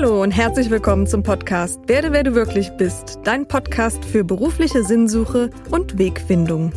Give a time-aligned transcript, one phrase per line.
[0.00, 4.84] Hallo und herzlich willkommen zum Podcast Werde, wer du wirklich bist, dein Podcast für berufliche
[4.84, 6.72] Sinnsuche und Wegfindung.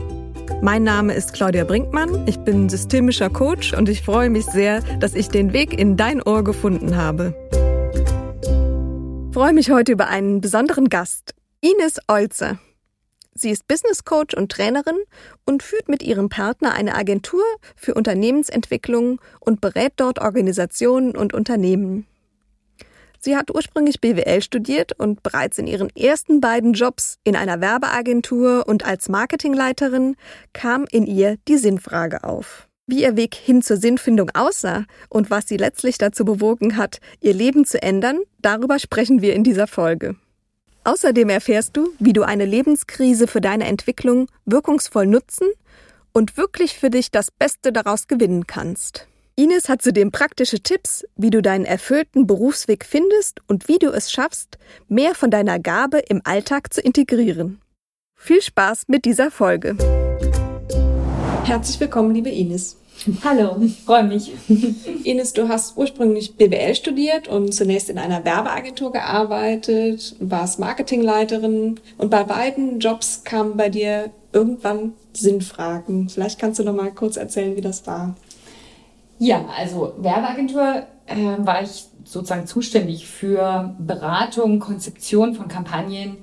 [0.63, 5.13] Mein Name ist Claudia Brinkmann, ich bin systemischer Coach und ich freue mich sehr, dass
[5.13, 7.35] ich den Weg in dein Ohr gefunden habe.
[9.27, 12.57] Ich freue mich heute über einen besonderen Gast, Ines Olze.
[13.35, 14.97] Sie ist Business Coach und Trainerin
[15.45, 17.43] und führt mit ihrem Partner eine Agentur
[17.75, 22.07] für Unternehmensentwicklung und berät dort Organisationen und Unternehmen.
[23.23, 28.63] Sie hat ursprünglich BWL studiert und bereits in ihren ersten beiden Jobs in einer Werbeagentur
[28.67, 30.15] und als Marketingleiterin
[30.53, 32.67] kam in ihr die Sinnfrage auf.
[32.87, 37.35] Wie ihr Weg hin zur Sinnfindung aussah und was sie letztlich dazu bewogen hat, ihr
[37.35, 40.15] Leben zu ändern, darüber sprechen wir in dieser Folge.
[40.83, 45.47] Außerdem erfährst du, wie du eine Lebenskrise für deine Entwicklung wirkungsvoll nutzen
[46.11, 49.07] und wirklich für dich das Beste daraus gewinnen kannst.
[49.35, 54.11] Ines hat zudem praktische Tipps, wie du deinen erfüllten Berufsweg findest und wie du es
[54.11, 54.57] schaffst,
[54.89, 57.61] mehr von deiner Gabe im Alltag zu integrieren.
[58.15, 59.77] Viel Spaß mit dieser Folge.
[61.45, 62.77] Herzlich willkommen, liebe Ines.
[63.23, 64.31] Hallo, ich freue mich.
[65.05, 72.09] Ines, du hast ursprünglich BWL studiert und zunächst in einer Werbeagentur gearbeitet, warst Marketingleiterin und
[72.09, 76.09] bei beiden Jobs kamen bei dir irgendwann Sinnfragen.
[76.09, 78.15] Vielleicht kannst du noch mal kurz erzählen, wie das war.
[79.23, 86.17] Ja, also Werbeagentur äh, war ich sozusagen zuständig für Beratung, Konzeption von Kampagnen,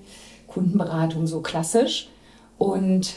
[0.49, 2.09] Kundenberatung so klassisch
[2.59, 3.13] und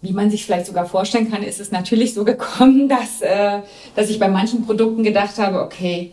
[0.00, 3.60] wie man sich vielleicht sogar vorstellen kann, ist es natürlich so gekommen, dass, äh,
[3.94, 6.10] dass ich bei manchen Produkten gedacht habe, okay,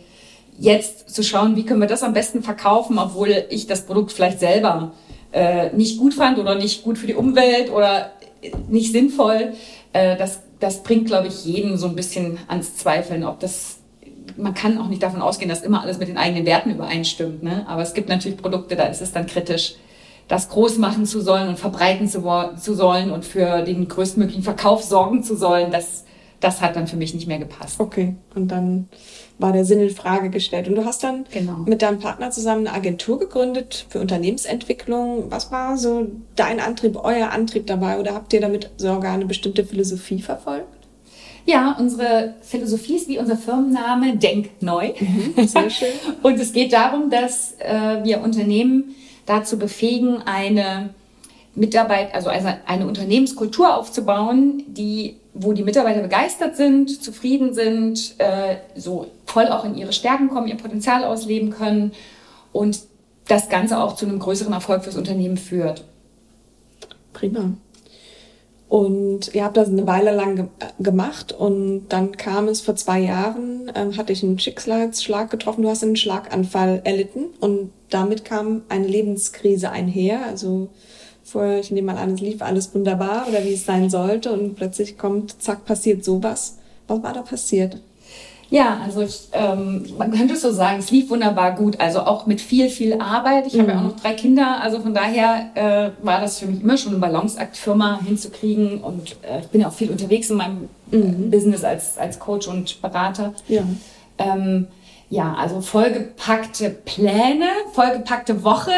[0.60, 4.40] jetzt zu schauen, wie können wir das am besten verkaufen, obwohl ich das Produkt vielleicht
[4.40, 4.92] selber
[5.32, 8.12] äh, nicht gut fand oder nicht gut für die Umwelt oder
[8.70, 9.54] nicht sinnvoll.
[9.92, 13.78] Äh, das, das bringt, glaube ich, jeden so ein bisschen ans Zweifeln, ob das
[14.38, 17.44] man kann auch nicht davon ausgehen, dass immer alles mit den eigenen Werten übereinstimmt.
[17.44, 17.66] Ne?
[17.67, 19.76] Aber es gibt natürlich Produkte, da ist es dann kritisch
[20.32, 22.22] das groß machen zu sollen und verbreiten zu,
[22.56, 26.05] zu sollen und für den größtmöglichen Verkauf sorgen zu sollen, das,
[26.39, 27.82] das hat dann für mich nicht mehr gepasst.
[27.82, 28.88] Okay, und dann
[29.42, 30.68] war der Sinn in Frage gestellt.
[30.68, 31.58] Und du hast dann genau.
[31.66, 35.26] mit deinem Partner zusammen eine Agentur gegründet für Unternehmensentwicklung.
[35.30, 38.00] Was war so dein Antrieb, euer Antrieb dabei?
[38.00, 40.68] Oder habt ihr damit sogar eine bestimmte Philosophie verfolgt?
[41.46, 44.94] Ja, unsere Philosophie ist wie unser Firmenname Denk neu.
[45.00, 45.90] Mhm, sehr schön.
[46.22, 50.92] und es geht darum, dass äh, wir Unternehmen dazu befähigen, eine
[51.56, 59.08] Mitarbeit, also eine Unternehmenskultur aufzubauen, die, wo die Mitarbeiter begeistert sind, zufrieden sind, äh, so
[59.25, 61.93] voll auch in ihre Stärken kommen, ihr Potenzial ausleben können
[62.52, 62.80] und
[63.27, 65.86] das Ganze auch zu einem größeren Erfolg fürs Unternehmen führt.
[67.14, 67.53] Prima.
[68.67, 70.45] Und ihr habt das eine Weile lang ge
[70.80, 75.69] gemacht und dann kam es vor zwei Jahren, ähm, hatte ich einen Schicksalsschlag getroffen, du
[75.69, 80.25] hast einen Schlaganfall erlitten und damit kam eine Lebenskrise einher.
[80.25, 80.69] Also
[81.31, 84.55] vorher, ich nehme mal an, es lief alles wunderbar oder wie es sein sollte und
[84.55, 86.58] plötzlich kommt, zack, passiert sowas.
[86.87, 87.77] Was war da passiert?
[88.52, 91.80] Ja, also ich, ähm, man könnte so sagen, es lief wunderbar gut.
[91.80, 93.47] Also auch mit viel, viel Arbeit.
[93.47, 93.61] Ich mhm.
[93.61, 94.61] habe ja auch noch drei Kinder.
[94.61, 98.81] Also von daher äh, war das für mich immer schon ein Balanceakt, Firma hinzukriegen.
[98.81, 101.31] Und äh, ich bin ja auch viel unterwegs in meinem mhm.
[101.31, 103.33] Business als, als Coach und Berater.
[103.48, 103.63] Ja.
[104.17, 104.67] Ähm,
[105.09, 108.71] ja, also vollgepackte Pläne, vollgepackte Woche,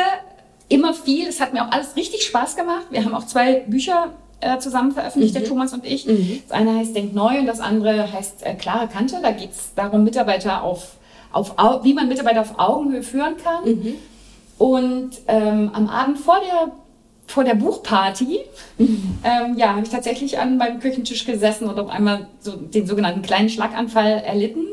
[0.69, 1.27] immer viel.
[1.27, 2.87] Es hat mir auch alles richtig Spaß gemacht.
[2.89, 5.39] Wir haben auch zwei Bücher äh, zusammen veröffentlicht, mhm.
[5.39, 6.05] der Thomas und ich.
[6.05, 6.41] Mhm.
[6.47, 9.19] Das eine heißt Denk neu und das andere heißt äh, Klare Kante.
[9.21, 10.97] Da geht es darum, Mitarbeiter auf,
[11.31, 13.65] auf, wie man Mitarbeiter auf Augenhöhe führen kann.
[13.65, 13.95] Mhm.
[14.57, 16.71] Und ähm, am Abend vor der
[17.25, 18.41] vor der Buchparty,
[18.77, 19.17] mhm.
[19.23, 23.21] ähm, ja, habe ich tatsächlich an meinem Küchentisch gesessen und auf einmal so den sogenannten
[23.21, 24.65] kleinen Schlaganfall erlitten.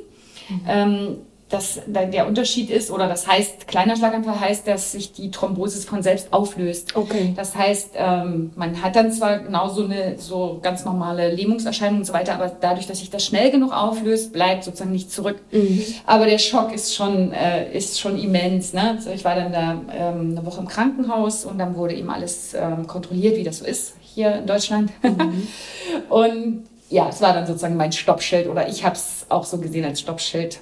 [0.48, 0.60] Mhm.
[0.68, 1.16] Ähm,
[1.50, 6.00] dass der Unterschied ist, oder das heißt, kleiner Schlaganfall heißt, dass sich die Thrombosis von
[6.02, 6.94] selbst auflöst.
[6.94, 7.34] Okay.
[7.36, 12.12] Das heißt, ähm, man hat dann zwar genauso eine so ganz normale Lähmungserscheinung und so
[12.12, 15.40] weiter, aber dadurch, dass sich das schnell genug auflöst, bleibt sozusagen nicht zurück.
[15.50, 15.82] Mhm.
[16.06, 18.72] Aber der Schock ist schon, äh, ist schon immens.
[18.72, 18.90] Ne?
[18.90, 22.54] Also ich war dann da ähm, eine Woche im Krankenhaus und dann wurde eben alles
[22.54, 24.92] ähm, kontrolliert, wie das so ist hier in Deutschland.
[25.02, 25.48] Mhm.
[26.08, 29.84] und ja, es war dann sozusagen mein Stoppschild oder ich habe es auch so gesehen
[29.84, 30.60] als Stoppschild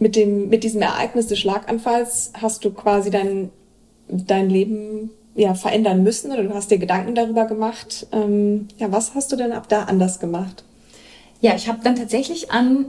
[0.00, 3.50] mit dem, mit diesem Ereignis des Schlaganfalls hast du quasi dein,
[4.08, 8.06] dein Leben ja, verändern müssen oder du hast dir Gedanken darüber gemacht.
[8.10, 10.64] Ähm, ja, was hast du denn ab da anders gemacht?
[11.40, 12.86] Ja, ich habe dann tatsächlich an,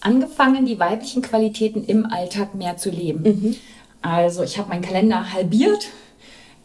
[0.00, 3.22] angefangen, die weiblichen Qualitäten im Alltag mehr zu leben.
[3.22, 3.56] Mhm.
[4.02, 5.88] Also ich habe meinen Kalender halbiert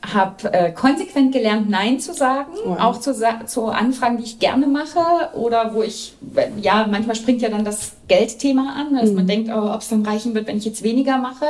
[0.01, 2.79] habe äh, konsequent gelernt, Nein zu sagen, wow.
[2.79, 3.13] auch zu,
[3.45, 4.99] zu Anfragen, die ich gerne mache
[5.33, 6.13] oder wo ich,
[6.61, 9.15] ja, manchmal springt ja dann das Geldthema an, dass mhm.
[9.15, 11.45] man denkt, oh, ob es dann reichen wird, wenn ich jetzt weniger mache.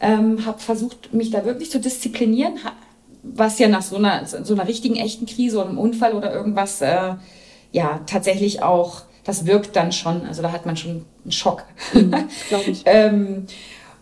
[0.00, 2.54] Ähm, habe versucht, mich da wirklich zu disziplinieren,
[3.22, 6.80] was ja nach so einer, so einer richtigen, echten Krise oder einem Unfall oder irgendwas,
[6.80, 7.14] äh,
[7.72, 11.64] ja, tatsächlich auch, das wirkt dann schon, also da hat man schon einen Schock.
[11.92, 12.14] Mhm,
[12.48, 12.82] Glaube ich.
[12.86, 13.46] ähm,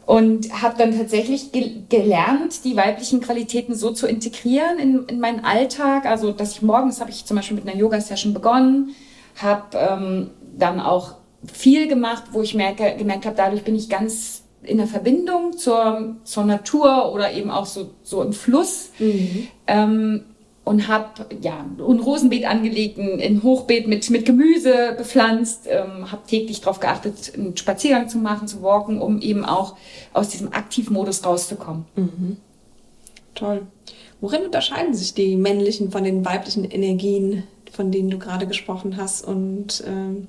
[0.07, 5.45] und habe dann tatsächlich ge gelernt, die weiblichen Qualitäten so zu integrieren in, in meinen
[5.45, 6.07] Alltag.
[6.07, 8.95] Also, dass ich morgens habe ich zum Beispiel mit einer Yoga-Session begonnen,
[9.35, 11.17] habe ähm, dann auch
[11.53, 16.17] viel gemacht, wo ich merke, gemerkt habe, dadurch bin ich ganz in der Verbindung zur,
[16.25, 18.91] zur Natur oder eben auch so, so im Fluss.
[18.99, 19.49] Mhm.
[19.67, 20.25] Ähm,
[20.67, 26.61] und habe ja ein Rosenbeet angelegt, ein Hochbeet mit mit Gemüse bepflanzt, ähm, habe täglich
[26.61, 29.77] darauf geachtet, einen Spaziergang zu machen, zu walken, um eben auch
[30.13, 31.85] aus diesem Aktivmodus rauszukommen.
[31.95, 32.37] Mhm.
[33.37, 33.63] Toll.
[34.21, 39.25] Worin unterscheiden sich die männlichen von den weiblichen Energien, von denen du gerade gesprochen hast?
[39.25, 40.27] Und ähm,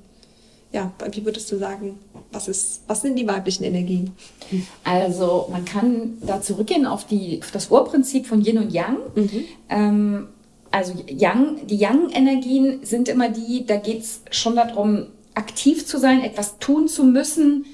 [0.71, 1.97] ja, wie würdest du sagen,
[2.31, 4.11] was, ist, was sind die weiblichen Energien?
[4.83, 8.97] Also man kann da zurückgehen auf, die, auf das Urprinzip von Yin und Yang.
[9.15, 9.43] Mhm.
[9.69, 10.27] Ähm,
[10.71, 16.21] also Yang, die Yang-Energien sind immer die, da geht es schon darum, aktiv zu sein,
[16.21, 17.65] etwas tun zu müssen,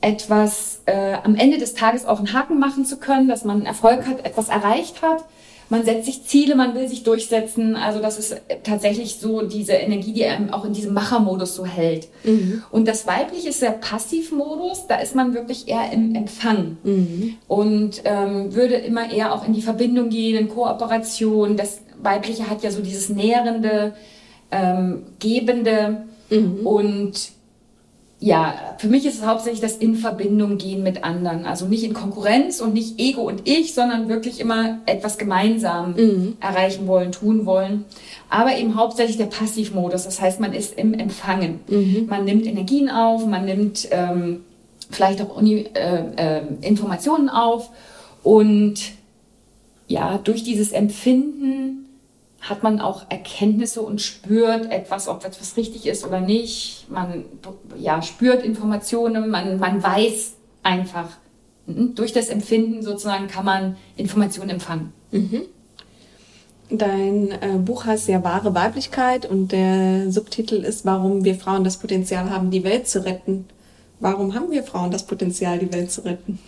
[0.00, 4.06] etwas äh, am Ende des Tages auch einen Haken machen zu können, dass man Erfolg
[4.06, 5.24] hat, etwas erreicht hat
[5.70, 7.76] man setzt sich Ziele, man will sich durchsetzen.
[7.76, 12.08] Also das ist tatsächlich so diese Energie, die einem auch in diesem Machermodus so hält.
[12.24, 12.64] Mhm.
[12.72, 17.36] Und das Weibliche ist der Passivmodus, da ist man wirklich eher im Empfang mhm.
[17.46, 21.56] und ähm, würde immer eher auch in die Verbindung gehen, in Kooperation.
[21.56, 23.94] Das Weibliche hat ja so dieses nährende,
[24.50, 26.66] ähm, gebende mhm.
[26.66, 27.39] und
[28.22, 31.46] ja, für mich ist es hauptsächlich das in Verbindung gehen mit anderen.
[31.46, 36.36] Also nicht in Konkurrenz und nicht Ego und ich, sondern wirklich immer etwas gemeinsam mhm.
[36.38, 37.86] erreichen wollen, tun wollen.
[38.28, 40.04] Aber eben hauptsächlich der Passivmodus.
[40.04, 41.60] Das heißt, man ist im Empfangen.
[41.66, 42.06] Mhm.
[42.10, 44.42] Man nimmt Energien auf, man nimmt ähm,
[44.90, 47.70] vielleicht auch Uni, äh, äh, Informationen auf
[48.22, 48.80] und
[49.88, 51.86] ja, durch dieses Empfinden
[52.40, 56.86] hat man auch Erkenntnisse und spürt etwas, ob etwas richtig ist oder nicht.
[56.88, 57.24] Man
[57.76, 60.32] ja, spürt Informationen, man, man weiß
[60.62, 61.08] einfach.
[61.66, 61.94] Mhm.
[61.94, 64.92] Durch das Empfinden sozusagen kann man Informationen empfangen.
[65.10, 65.42] Mhm.
[66.70, 71.78] Dein äh, Buch heißt ja wahre Weiblichkeit und der Subtitel ist, warum wir Frauen das
[71.78, 73.46] Potenzial haben, die Welt zu retten.
[73.98, 76.38] Warum haben wir Frauen das Potenzial, die Welt zu retten?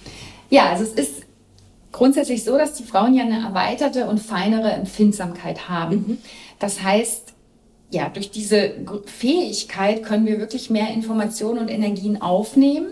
[0.49, 1.23] Ja, also es ist
[1.93, 5.97] grundsätzlich so, dass die Frauen ja eine erweiterte und feinere Empfindsamkeit haben.
[5.97, 6.19] Mhm.
[6.59, 7.35] Das heißt,
[7.91, 8.73] ja, durch diese
[9.05, 12.87] Fähigkeit können wir wirklich mehr Informationen und Energien aufnehmen,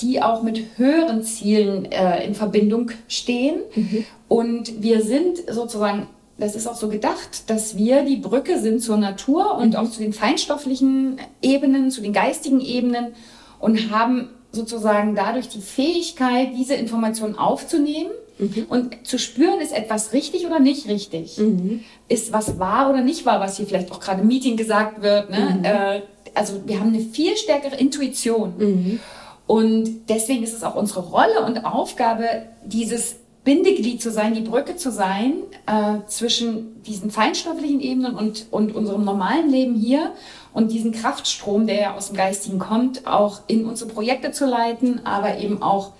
[0.00, 3.60] die auch mit höheren Zielen äh, in Verbindung stehen.
[3.74, 4.04] Mhm.
[4.26, 8.96] Und wir sind sozusagen, das ist auch so gedacht, dass wir die Brücke sind zur
[8.96, 9.76] Natur und mhm.
[9.76, 13.14] auch zu den feinstofflichen Ebenen, zu den geistigen Ebenen
[13.60, 18.66] und haben sozusagen dadurch die Fähigkeit, diese Informationen aufzunehmen Mhm.
[18.68, 21.38] Und zu spüren, ist etwas richtig oder nicht richtig?
[21.38, 21.84] Mhm.
[22.08, 25.30] Ist was wahr oder nicht wahr, was hier vielleicht auch gerade im Meeting gesagt wird?
[25.30, 25.56] Ne?
[25.58, 25.64] Mhm.
[25.64, 26.02] Äh,
[26.34, 28.54] also wir haben eine viel stärkere Intuition.
[28.58, 29.00] Mhm.
[29.46, 32.24] Und deswegen ist es auch unsere Rolle und Aufgabe,
[32.64, 35.34] dieses Bindeglied zu sein, die Brücke zu sein
[35.66, 40.12] äh, zwischen diesen feinstofflichen Ebenen und, und unserem normalen Leben hier
[40.54, 45.04] und diesen Kraftstrom, der ja aus dem Geistigen kommt, auch in unsere Projekte zu leiten,
[45.04, 45.92] aber eben auch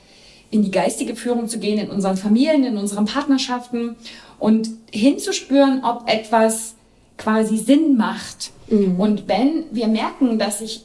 [0.55, 3.97] in die geistige Führung zu gehen, in unseren Familien, in unseren Partnerschaften
[4.39, 6.77] und hinzuspüren, ob etwas
[7.19, 8.53] quasi Sinn macht.
[8.69, 9.01] Mhm.
[9.01, 10.85] Und wenn wir merken, dass sich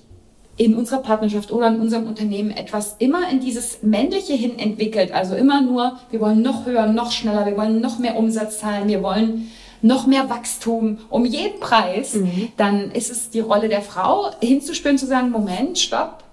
[0.58, 5.36] in unserer Partnerschaft oder in unserem Unternehmen etwas immer in dieses Männliche hin entwickelt, also
[5.36, 9.04] immer nur, wir wollen noch höher, noch schneller, wir wollen noch mehr Umsatz zahlen, wir
[9.04, 9.52] wollen
[9.84, 12.50] noch mehr Wachstum um jeden Preis, mhm.
[12.58, 16.24] dann ist es die Rolle der Frau, hinzuspüren, zu sagen, Moment, stopp,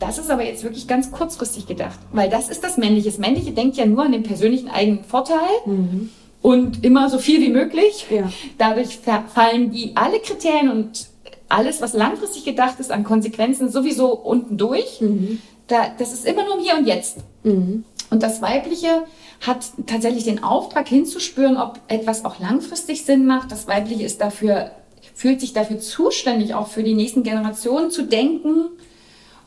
[0.00, 3.10] das ist aber jetzt wirklich ganz kurzfristig gedacht, weil das ist das Männliche.
[3.10, 6.08] Das Männliche denkt ja nur an den persönlichen eigenen Vorteil mhm.
[6.40, 8.06] und immer so viel wie möglich.
[8.10, 8.32] Ja.
[8.58, 8.98] Dadurch
[9.32, 11.06] fallen die alle Kriterien und
[11.50, 15.00] alles, was langfristig gedacht ist an Konsequenzen, sowieso unten durch.
[15.02, 15.42] Mhm.
[15.66, 17.18] Da, das ist immer nur im Hier und Jetzt.
[17.44, 17.84] Mhm.
[18.08, 19.02] Und das Weibliche
[19.42, 23.52] hat tatsächlich den Auftrag hinzuspüren, ob etwas auch langfristig Sinn macht.
[23.52, 24.70] Das Weibliche ist dafür,
[25.14, 28.70] fühlt sich dafür zuständig, auch für die nächsten Generationen zu denken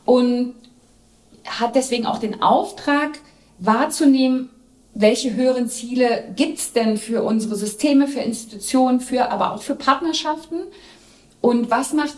[0.04, 0.54] und
[1.44, 3.18] hat deswegen auch den Auftrag
[3.58, 4.50] wahrzunehmen,
[4.94, 10.62] welche höheren Ziele gibt's denn für unsere Systeme, für Institutionen, für aber auch für Partnerschaften
[11.40, 12.14] und was macht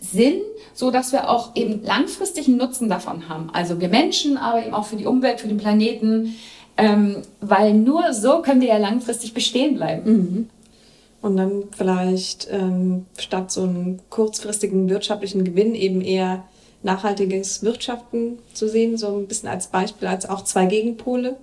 [0.00, 0.40] Sinn,
[0.74, 3.50] so dass wir auch eben langfristigen Nutzen davon haben.
[3.52, 6.34] Also wir Menschen, aber eben auch für die Umwelt, für den Planeten.
[6.76, 10.12] Ähm, weil nur so können wir ja langfristig bestehen bleiben.
[10.12, 10.50] Mhm.
[11.22, 16.44] Und dann vielleicht ähm, statt so einem kurzfristigen wirtschaftlichen Gewinn eben eher
[16.84, 21.36] nachhaltiges Wirtschaften zu sehen, so ein bisschen als Beispiel, als auch zwei Gegenpole.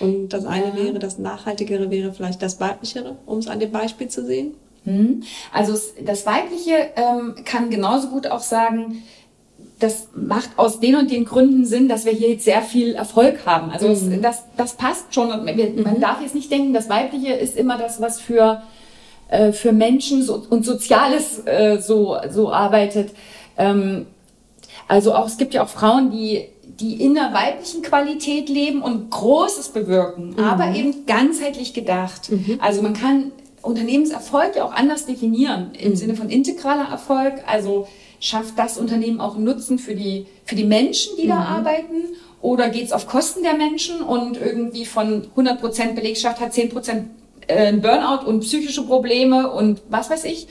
[0.00, 0.76] Und das eine ja.
[0.76, 4.54] wäre, das Nachhaltigere wäre vielleicht das Weiblichere, um es an dem Beispiel zu sehen.
[4.84, 5.22] Mhm.
[5.52, 9.02] Also das Weibliche ähm, kann genauso gut auch sagen,
[9.78, 13.46] das macht aus den und den Gründen Sinn, dass wir hier jetzt sehr viel Erfolg
[13.46, 13.70] haben.
[13.70, 14.22] Also mhm.
[14.22, 15.28] das, das passt schon.
[15.28, 16.00] Man mhm.
[16.00, 18.62] darf jetzt nicht denken, das Weibliche ist immer das, was für,
[19.28, 23.10] äh, für Menschen und Soziales äh, so, so arbeitet.
[23.56, 24.06] Ähm,
[24.88, 29.10] also auch, es gibt ja auch Frauen, die, die in der weiblichen Qualität leben und
[29.10, 30.40] Großes bewirken, mhm.
[30.40, 32.30] aber eben ganzheitlich gedacht.
[32.30, 32.58] Mhm.
[32.60, 33.30] Also man kann
[33.62, 35.96] Unternehmenserfolg ja auch anders definieren, im mhm.
[35.96, 37.34] Sinne von integraler Erfolg.
[37.46, 37.86] Also
[38.18, 41.30] schafft das Unternehmen auch Nutzen für die, für die Menschen, die mhm.
[41.30, 42.16] da arbeiten?
[42.40, 47.04] Oder geht es auf Kosten der Menschen und irgendwie von 100% Belegschaft hat 10%
[47.48, 50.46] äh, Burnout und psychische Probleme und was weiß ich?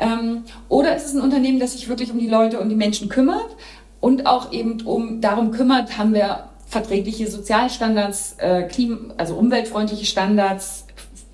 [0.00, 3.08] Ähm, oder ist es ein Unternehmen, das sich wirklich um die Leute und die Menschen
[3.08, 3.56] kümmert
[4.00, 10.86] und auch eben um darum kümmert, haben wir verträgliche Sozialstandards, äh, Klima, also umweltfreundliche Standards,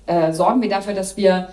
[0.05, 1.49] äh, sorgen wir dafür, dass wir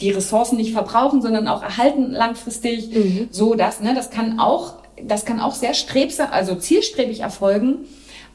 [0.00, 3.28] die Ressourcen nicht verbrauchen, sondern auch erhalten langfristig, mhm.
[3.30, 7.86] so dass, ne, das kann auch, das kann auch sehr strebsam, also zielstrebig erfolgen,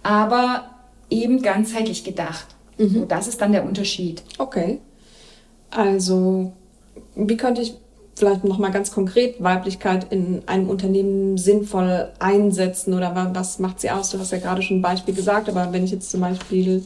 [0.02, 0.66] aber
[1.10, 2.48] eben ganzheitlich gedacht.
[2.78, 2.90] Mhm.
[2.90, 4.24] So, das ist dann der Unterschied.
[4.38, 4.80] Okay.
[5.72, 6.54] Also,
[7.16, 7.76] wie könnte ich
[8.16, 14.12] vielleicht nochmal ganz konkret Weiblichkeit in einem Unternehmen sinnvoll einsetzen oder was macht sie aus?
[14.12, 16.84] Du hast ja gerade schon ein Beispiel gesagt, aber wenn ich jetzt zum Beispiel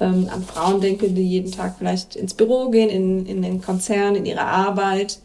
[0.00, 4.14] ähm, an Frauen denke, die jeden Tag vielleicht ins Büro gehen, in, in den Konzern,
[4.14, 5.18] in ihre Arbeit.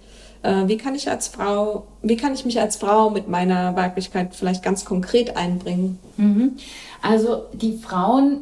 [0.43, 4.35] Äh, wie kann ich als Frau, wie kann ich mich als Frau mit meiner Weiblichkeit
[4.35, 5.99] vielleicht ganz konkret einbringen?
[6.17, 6.53] Mhm.
[7.01, 8.39] Also die Frauen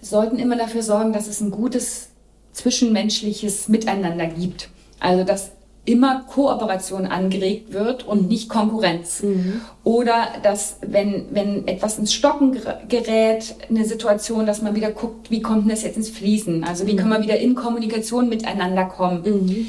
[0.00, 2.08] sollten immer dafür sorgen, dass es ein gutes
[2.52, 4.70] zwischenmenschliches Miteinander gibt.
[4.98, 5.52] Also dass
[5.84, 9.22] immer Kooperation angeregt wird und nicht Konkurrenz.
[9.22, 9.62] Mhm.
[9.82, 12.58] Oder dass, wenn, wenn etwas ins Stocken
[12.88, 16.64] gerät, eine Situation, dass man wieder guckt, wie kommt denn das jetzt ins Fließen?
[16.64, 16.96] Also wie mhm.
[16.98, 19.22] können wir wieder in Kommunikation miteinander kommen?
[19.24, 19.66] Mhm.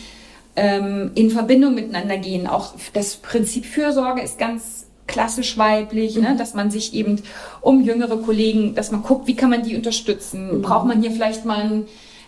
[0.58, 2.46] Ähm, in Verbindung miteinander gehen.
[2.46, 6.32] Auch das Prinzip Fürsorge ist ganz klassisch weiblich, ne?
[6.32, 6.38] Mhm.
[6.38, 7.22] dass man sich eben
[7.62, 10.58] um jüngere Kollegen, dass man guckt, wie kann man die unterstützen?
[10.58, 10.62] Mhm.
[10.62, 11.86] Braucht man hier vielleicht mal ein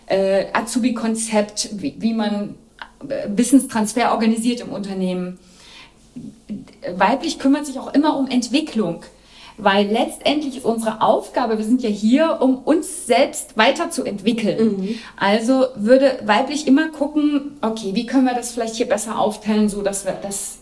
[0.08, 2.56] äh, Azubi-Konzept, wie, wie man
[3.28, 5.40] Wissenstransfer organisiert im Unternehmen.
[6.96, 9.04] Weiblich kümmert sich auch immer um Entwicklung,
[9.58, 14.78] weil letztendlich ist unsere Aufgabe, wir sind ja hier, um uns selbst weiterzuentwickeln.
[14.78, 14.96] Mhm.
[15.18, 19.82] Also würde weiblich immer gucken, okay, wie können wir das vielleicht hier besser aufteilen, so
[19.82, 20.60] dass wir das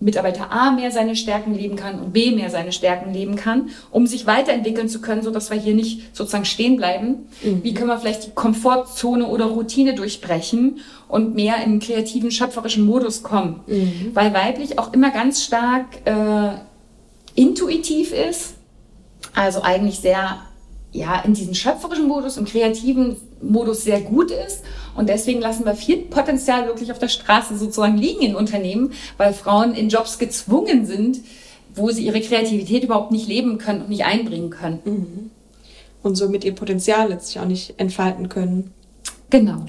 [0.00, 4.06] Mitarbeiter A mehr seine Stärken leben kann und B mehr seine Stärken leben kann, um
[4.06, 7.26] sich weiterentwickeln zu können, so dass wir hier nicht sozusagen stehen bleiben.
[7.42, 7.64] Mhm.
[7.64, 10.78] Wie können wir vielleicht die Komfortzone oder Routine durchbrechen
[11.08, 13.60] und mehr in einen kreativen, schöpferischen Modus kommen?
[13.66, 14.10] Mhm.
[14.14, 16.50] Weil weiblich auch immer ganz stark äh,
[17.34, 18.54] intuitiv ist,
[19.34, 20.38] also eigentlich sehr
[20.92, 24.62] ja in diesem schöpferischen Modus, im kreativen Modus sehr gut ist.
[24.96, 29.32] Und deswegen lassen wir viel Potenzial wirklich auf der Straße sozusagen liegen in Unternehmen, weil
[29.32, 31.20] Frauen in Jobs gezwungen sind,
[31.74, 34.80] wo sie ihre Kreativität überhaupt nicht leben können und nicht einbringen können.
[34.84, 35.30] Mhm.
[36.02, 38.72] Und somit ihr Potenzial letztlich auch nicht entfalten können.
[39.30, 39.66] Genau.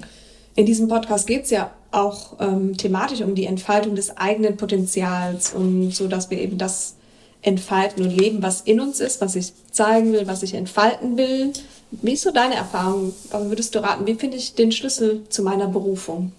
[0.56, 5.54] In diesem Podcast geht es ja auch ähm, thematisch um die Entfaltung des eigenen Potenzials
[5.54, 6.96] und so, dass wir eben das
[7.42, 11.54] entfalten und leben, was in uns ist, was ich zeigen will, was ich entfalten will.
[11.92, 13.14] Wie ist so deine Erfahrung?
[13.32, 14.06] Was würdest du raten?
[14.06, 16.32] Wie finde ich den Schlüssel zu meiner Berufung?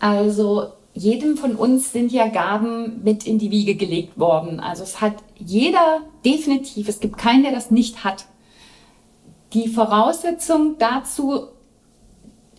[0.00, 4.60] Also jedem von uns sind ja Gaben mit in die Wiege gelegt worden.
[4.60, 8.26] Also es hat jeder definitiv, es gibt keinen, der das nicht hat.
[9.52, 11.48] Die Voraussetzung dazu,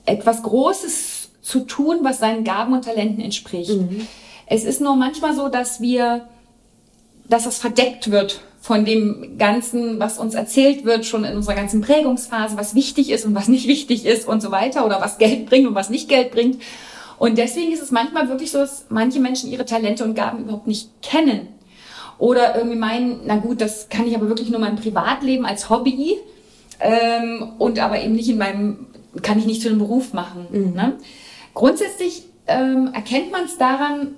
[0.06, 3.72] etwas Großes zu tun, was seinen Gaben und Talenten entspricht.
[3.72, 4.08] Mhm.
[4.46, 6.28] Es ist nur manchmal so, dass wir
[7.30, 11.80] dass das verdeckt wird von dem Ganzen, was uns erzählt wird, schon in unserer ganzen
[11.80, 15.46] Prägungsphase, was wichtig ist und was nicht wichtig ist und so weiter oder was Geld
[15.46, 16.62] bringt und was nicht Geld bringt.
[17.18, 20.68] Und deswegen ist es manchmal wirklich so, dass manche Menschen ihre Talente und Gaben überhaupt
[20.68, 21.48] nicht kennen.
[22.18, 26.18] Oder irgendwie meinen, na gut, das kann ich aber wirklich nur mein Privatleben als Hobby
[26.82, 28.88] ähm, und aber eben nicht in meinem,
[29.22, 30.46] kann ich nicht zu einem Beruf machen.
[30.52, 30.74] Mhm.
[30.74, 30.98] Ne?
[31.54, 34.16] Grundsätzlich ähm, erkennt man es daran,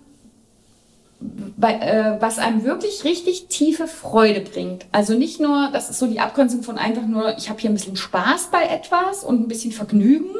[1.22, 4.86] bei, äh, was einem wirklich richtig tiefe Freude bringt.
[4.92, 7.74] Also nicht nur, das ist so die Abgrenzung von einfach nur, ich habe hier ein
[7.74, 10.36] bisschen Spaß bei etwas und ein bisschen Vergnügen,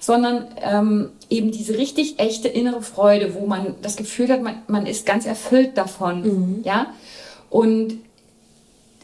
[0.00, 4.86] sondern ähm, eben diese richtig echte innere Freude, wo man das Gefühl hat, man, man
[4.86, 6.60] ist ganz erfüllt davon, mhm.
[6.62, 6.92] ja.
[7.48, 7.98] Und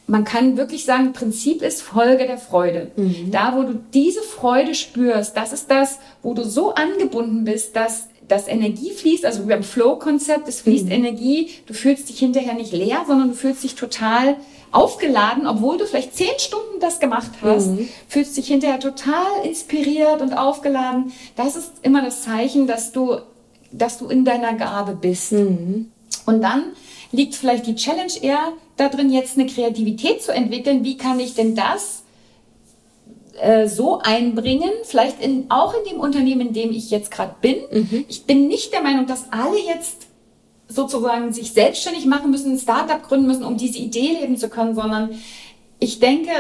[0.07, 2.90] man kann wirklich sagen, Prinzip ist Folge der Freude.
[2.97, 3.31] Mhm.
[3.31, 8.09] Da, wo du diese Freude spürst, das ist das, wo du so angebunden bist, dass
[8.28, 10.93] das Energie fließt, also beim Flow-Konzept, es fließt mhm.
[10.93, 14.37] Energie, du fühlst dich hinterher nicht leer, sondern du fühlst dich total
[14.73, 17.88] aufgeladen, obwohl du vielleicht zehn Stunden das gemacht hast, mhm.
[18.09, 21.12] fühlst dich hinterher total inspiriert und aufgeladen.
[21.37, 23.19] Das ist immer das Zeichen, dass du,
[23.71, 25.33] dass du in deiner Gabe bist.
[25.33, 25.90] Mhm.
[26.26, 26.64] Und dann
[27.12, 30.83] liegt vielleicht die Challenge eher darin, jetzt eine Kreativität zu entwickeln.
[30.83, 32.03] Wie kann ich denn das
[33.41, 37.57] äh, so einbringen, vielleicht in, auch in dem Unternehmen, in dem ich jetzt gerade bin.
[37.71, 38.05] Mhm.
[38.09, 40.07] Ich bin nicht der Meinung, dass alle jetzt
[40.69, 44.75] sozusagen sich selbstständig machen müssen, ein Startup gründen müssen, um diese Idee leben zu können,
[44.75, 45.11] sondern
[45.79, 46.31] ich denke,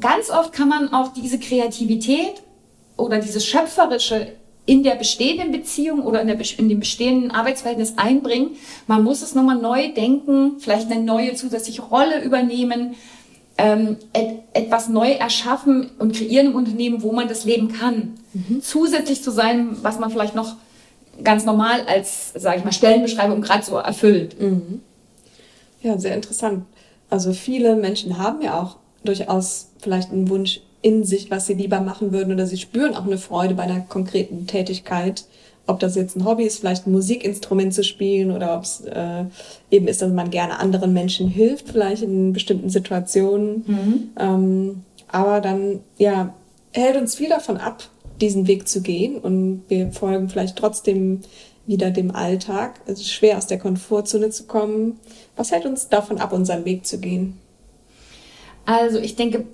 [0.00, 2.42] ganz oft kann man auch diese Kreativität
[2.96, 4.32] oder dieses Schöpferische
[4.64, 8.56] in der bestehenden Beziehung oder in, der, in dem bestehenden Arbeitsverhältnis einbringen.
[8.86, 12.94] Man muss es nochmal neu denken, vielleicht eine neue zusätzliche Rolle übernehmen,
[13.62, 18.14] ähm, et, etwas neu erschaffen und kreieren im Unternehmen, wo man das leben kann.
[18.34, 18.60] Mhm.
[18.60, 20.56] Zusätzlich zu sein, was man vielleicht noch
[21.22, 24.40] ganz normal als, sage ich mal, Stellenbeschreibung gerade so erfüllt.
[24.40, 24.80] Mhm.
[25.80, 26.64] Ja, sehr interessant.
[27.08, 31.80] Also viele Menschen haben ja auch durchaus vielleicht einen Wunsch in sich, was sie lieber
[31.80, 35.24] machen würden oder sie spüren auch eine Freude bei einer konkreten Tätigkeit.
[35.66, 39.24] Ob das jetzt ein Hobby ist, vielleicht ein Musikinstrument zu spielen oder ob es äh,
[39.70, 43.64] eben ist, dass man gerne anderen Menschen hilft, vielleicht in bestimmten Situationen.
[43.66, 44.10] Mhm.
[44.18, 46.34] Ähm, aber dann, ja,
[46.72, 47.84] hält uns viel davon ab,
[48.20, 51.20] diesen Weg zu gehen und wir folgen vielleicht trotzdem
[51.66, 52.80] wieder dem Alltag.
[52.86, 54.98] Es ist schwer, aus der Komfortzone zu kommen.
[55.36, 57.38] Was hält uns davon ab, unseren Weg zu gehen?
[58.64, 59.46] Also ich denke,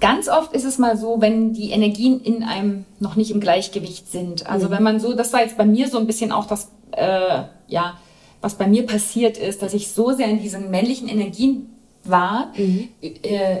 [0.00, 4.10] ganz oft ist es mal so, wenn die Energien in einem noch nicht im Gleichgewicht
[4.10, 4.46] sind.
[4.46, 4.72] Also mhm.
[4.72, 7.98] wenn man so, das war jetzt bei mir so ein bisschen auch das, äh, ja,
[8.40, 11.70] was bei mir passiert ist, dass ich so sehr in diesen männlichen Energien
[12.04, 12.88] war, mhm.
[13.00, 13.60] äh,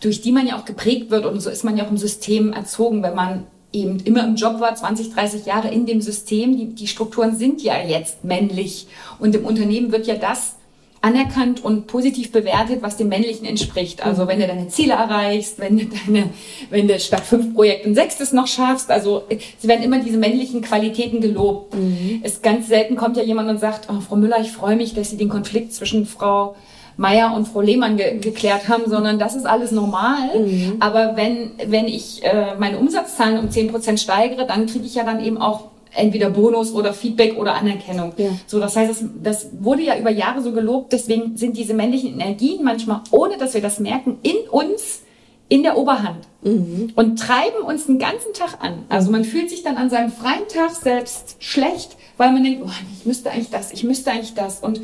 [0.00, 2.52] durch die man ja auch geprägt wird und so ist man ja auch im System
[2.52, 6.56] erzogen, wenn man eben immer im Job war, 20, 30 Jahre in dem System.
[6.56, 8.86] Die, die Strukturen sind ja jetzt männlich
[9.18, 10.56] und im Unternehmen wird ja das
[11.04, 14.04] anerkannt und positiv bewertet, was dem Männlichen entspricht.
[14.04, 16.30] Also wenn du deine Ziele erreichst, wenn du deine,
[16.70, 19.24] wenn du statt fünf Projekte ein sechstes noch schaffst, also
[19.58, 21.74] sie werden immer diese männlichen Qualitäten gelobt.
[21.74, 22.20] Mhm.
[22.22, 25.10] Es ganz selten kommt ja jemand und sagt, oh, Frau Müller, ich freue mich, dass
[25.10, 26.56] Sie den Konflikt zwischen Frau
[26.96, 30.38] Meier und Frau Lehmann ge geklärt haben, sondern das ist alles normal.
[30.38, 30.76] Mhm.
[30.80, 35.04] Aber wenn, wenn ich äh, meine Umsatzzahlen um zehn Prozent steigere, dann kriege ich ja
[35.04, 38.12] dann eben auch entweder Bonus oder Feedback oder Anerkennung.
[38.16, 38.30] Ja.
[38.46, 40.92] So, das heißt, das, das wurde ja über Jahre so gelobt.
[40.92, 45.02] Deswegen sind diese männlichen Energien manchmal, ohne dass wir das merken, in uns
[45.48, 46.92] in der Oberhand mhm.
[46.94, 48.84] und treiben uns den ganzen Tag an.
[48.88, 52.70] Also man fühlt sich dann an seinem freien Tag selbst schlecht, weil man denkt, oh,
[52.98, 54.80] ich müsste eigentlich das, ich müsste eigentlich das und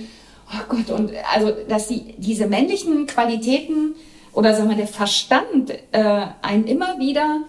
[0.53, 3.95] oh Gott und also dass die diese männlichen Qualitäten
[4.33, 7.41] oder sagen wir der Verstand äh, einen immer wieder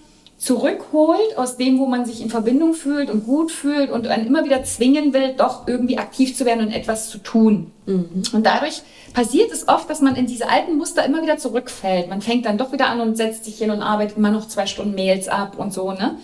[0.42, 4.44] zurückholt aus dem, wo man sich in Verbindung fühlt und gut fühlt und einen immer
[4.44, 7.72] wieder zwingen will, doch irgendwie aktiv zu werden und etwas zu tun.
[7.86, 8.24] Mhm.
[8.34, 8.82] Und dadurch
[9.14, 12.10] passiert es oft, dass man in diese alten Muster immer wieder zurückfällt.
[12.10, 14.66] Man fängt dann doch wieder an und setzt sich hin und arbeitet immer noch zwei
[14.66, 16.18] Stunden Mails ab und so, ne?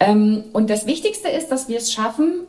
[0.00, 2.48] Ähm, und das Wichtigste ist, dass wir es schaffen,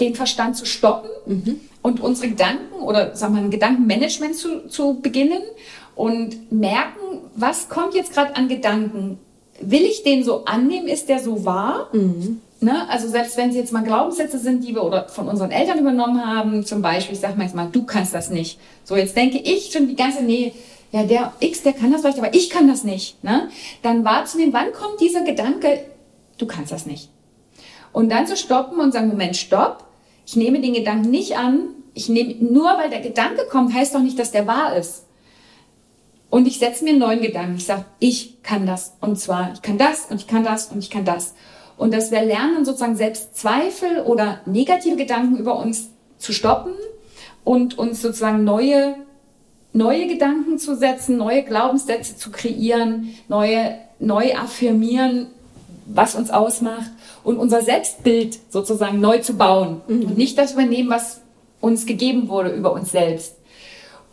[0.00, 1.60] den Verstand zu stoppen mhm.
[1.80, 5.42] und unsere Gedanken oder sagen wir ein Gedankenmanagement zu, zu beginnen
[5.94, 9.20] und merken, was kommt jetzt gerade an Gedanken?
[9.60, 10.88] Will ich den so annehmen?
[10.88, 11.88] Ist der so wahr?
[11.92, 12.40] Mhm.
[12.60, 12.88] Ne?
[12.88, 16.24] Also selbst wenn sie jetzt mal Glaubenssätze sind, die wir oder von unseren Eltern übernommen
[16.24, 18.58] haben, zum Beispiel, ich sage mal jetzt mal, du kannst das nicht.
[18.84, 20.54] So, jetzt denke ich schon die ganze, nee,
[20.90, 23.22] ja, der X, der kann das vielleicht, aber ich kann das nicht.
[23.22, 23.48] Ne?
[23.82, 25.80] Dann wahrzunehmen, wann kommt dieser Gedanke,
[26.38, 27.10] du kannst das nicht.
[27.92, 29.84] Und dann zu stoppen und sagen, Moment, stopp,
[30.26, 34.00] ich nehme den Gedanken nicht an, ich nehme, nur weil der Gedanke kommt, heißt doch
[34.00, 35.03] nicht, dass der wahr ist.
[36.34, 37.58] Und ich setze mir einen neuen Gedanken.
[37.58, 38.96] Ich sage, ich kann das.
[39.00, 41.32] Und zwar, ich kann das und ich kann das und ich kann das.
[41.76, 46.72] Und dass wir lernen, sozusagen selbst Zweifel oder negative Gedanken über uns zu stoppen
[47.44, 48.96] und uns sozusagen neue,
[49.72, 55.28] neue Gedanken zu setzen, neue Glaubenssätze zu kreieren, neue, neu affirmieren,
[55.86, 56.90] was uns ausmacht
[57.22, 60.06] und unser Selbstbild sozusagen neu zu bauen mhm.
[60.06, 61.20] und nicht das übernehmen, was
[61.60, 63.36] uns gegeben wurde über uns selbst.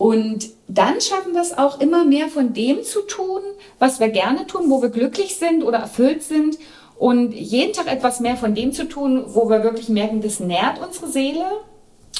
[0.02, 3.44] Und dann schaffen wir es auch immer mehr von dem zu tun,
[3.78, 6.58] was wir gerne tun, wo wir glücklich sind oder erfüllt sind.
[6.98, 10.80] Und jeden Tag etwas mehr von dem zu tun, wo wir wirklich merken, das nährt
[10.84, 11.46] unsere Seele.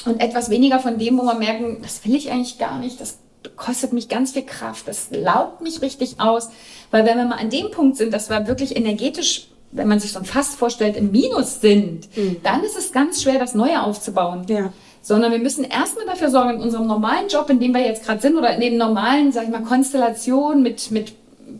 [0.04, 3.18] Und etwas weniger von dem, wo wir merken, das will ich eigentlich gar nicht, das
[3.56, 6.50] kostet mich ganz viel Kraft, das laugt mich richtig aus.
[6.92, 10.12] Weil wenn wir mal an dem Punkt sind, dass wir wirklich energetisch, wenn man sich
[10.12, 12.36] so ein Fass vorstellt, im Minus sind, mhm.
[12.44, 14.44] dann ist es ganz schwer, das Neue aufzubauen.
[14.48, 18.06] Ja sondern wir müssen erstmal dafür sorgen, in unserem normalen Job, in dem wir jetzt
[18.06, 21.12] gerade sind, oder in den normalen, sag ich mal, Konstellationen mit, mit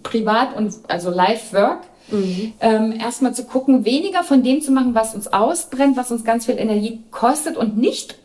[0.04, 2.52] Privat und also Life-Work, mhm.
[2.60, 6.46] ähm, erstmal zu gucken, weniger von dem zu machen, was uns ausbrennt, was uns ganz
[6.46, 8.16] viel Energie kostet und nicht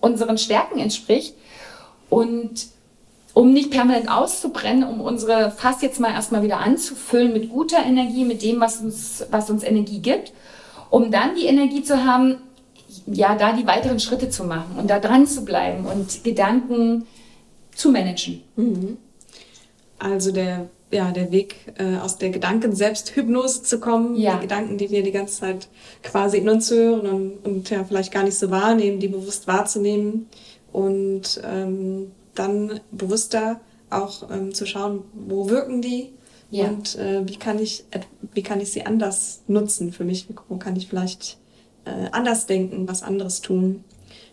[0.00, 1.34] unseren Stärken entspricht.
[2.10, 2.66] Und
[3.32, 8.24] um nicht permanent auszubrennen, um unsere Fass jetzt mal erstmal wieder anzufüllen mit guter Energie,
[8.24, 10.32] mit dem, was uns, was uns Energie gibt,
[10.90, 12.36] um dann die Energie zu haben,
[13.06, 17.06] ja, da die weiteren Schritte zu machen und da dran zu bleiben und Gedanken
[17.74, 18.42] zu managen.
[18.56, 18.96] Mhm.
[19.98, 24.36] Also der, ja, der Weg äh, aus der Gedanken-Selbsthypnose zu kommen, ja.
[24.36, 25.68] die Gedanken, die wir die ganze Zeit
[26.02, 30.26] quasi in uns hören und, und ja, vielleicht gar nicht so wahrnehmen, die bewusst wahrzunehmen
[30.72, 36.10] und ähm, dann bewusster auch ähm, zu schauen, wo wirken die
[36.50, 36.66] ja.
[36.66, 37.84] und äh, wie kann ich
[38.32, 41.38] wie kann ich sie anders nutzen für mich, wo kann ich vielleicht
[41.84, 43.84] äh, anders denken, was anderes tun.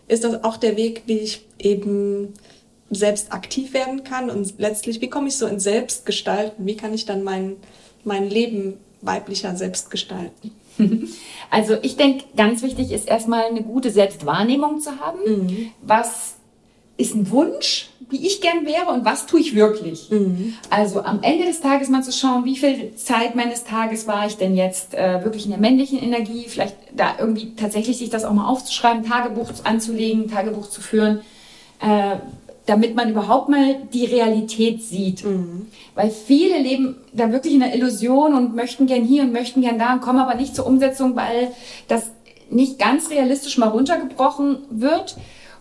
[0.07, 2.33] Ist das auch der Weg, wie ich eben
[2.89, 7.05] selbst aktiv werden kann und letztlich, wie komme ich so in Selbstgestalten, wie kann ich
[7.05, 7.55] dann mein,
[8.03, 10.51] mein Leben weiblicher selbst gestalten?
[11.53, 15.19] Also ich denke, ganz wichtig ist erstmal eine gute Selbstwahrnehmung zu haben.
[15.25, 15.71] Mhm.
[15.81, 16.35] Was
[17.01, 20.09] ist ein Wunsch, wie ich gern wäre und was tue ich wirklich.
[20.09, 20.53] Mhm.
[20.69, 24.37] Also am Ende des Tages mal zu schauen, wie viel Zeit meines Tages war ich
[24.37, 28.33] denn jetzt äh, wirklich in der männlichen Energie, vielleicht da irgendwie tatsächlich sich das auch
[28.33, 31.21] mal aufzuschreiben, Tagebuch anzulegen, Tagebuch zu führen,
[31.79, 32.17] äh,
[32.65, 35.23] damit man überhaupt mal die Realität sieht.
[35.23, 35.67] Mhm.
[35.95, 39.79] Weil viele leben da wirklich in der Illusion und möchten gern hier und möchten gern
[39.79, 41.51] da und kommen aber nicht zur Umsetzung, weil
[41.87, 42.11] das
[42.49, 45.15] nicht ganz realistisch mal runtergebrochen wird.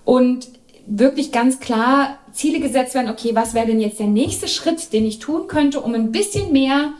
[0.04, 0.48] Und
[0.90, 5.06] wirklich ganz klar Ziele gesetzt werden, okay, was wäre denn jetzt der nächste Schritt, den
[5.06, 6.92] ich tun könnte, um ein bisschen mehr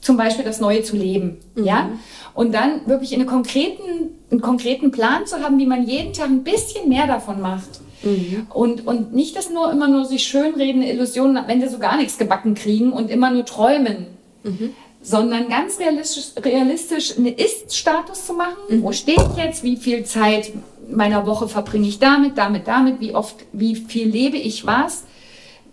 [0.00, 1.64] zum Beispiel das Neue zu leben, mhm.
[1.64, 1.88] ja?
[2.34, 6.42] Und dann wirklich eine konkreten, einen konkreten Plan zu haben, wie man jeden Tag ein
[6.42, 7.80] bisschen mehr davon macht.
[8.02, 8.46] Mhm.
[8.52, 12.18] Und, und nicht das nur immer nur sich schönreden, Illusionen am Ende so gar nichts
[12.18, 14.06] gebacken kriegen und immer nur träumen.
[14.42, 14.70] Mhm.
[15.02, 18.56] Sondern ganz realistisch, realistisch einen Ist-Status zu machen.
[18.68, 18.82] Mhm.
[18.82, 19.62] Wo stehe ich jetzt?
[19.62, 20.52] Wie viel Zeit
[20.92, 25.04] meiner Woche verbringe ich damit, damit, damit, wie oft, wie viel lebe ich was,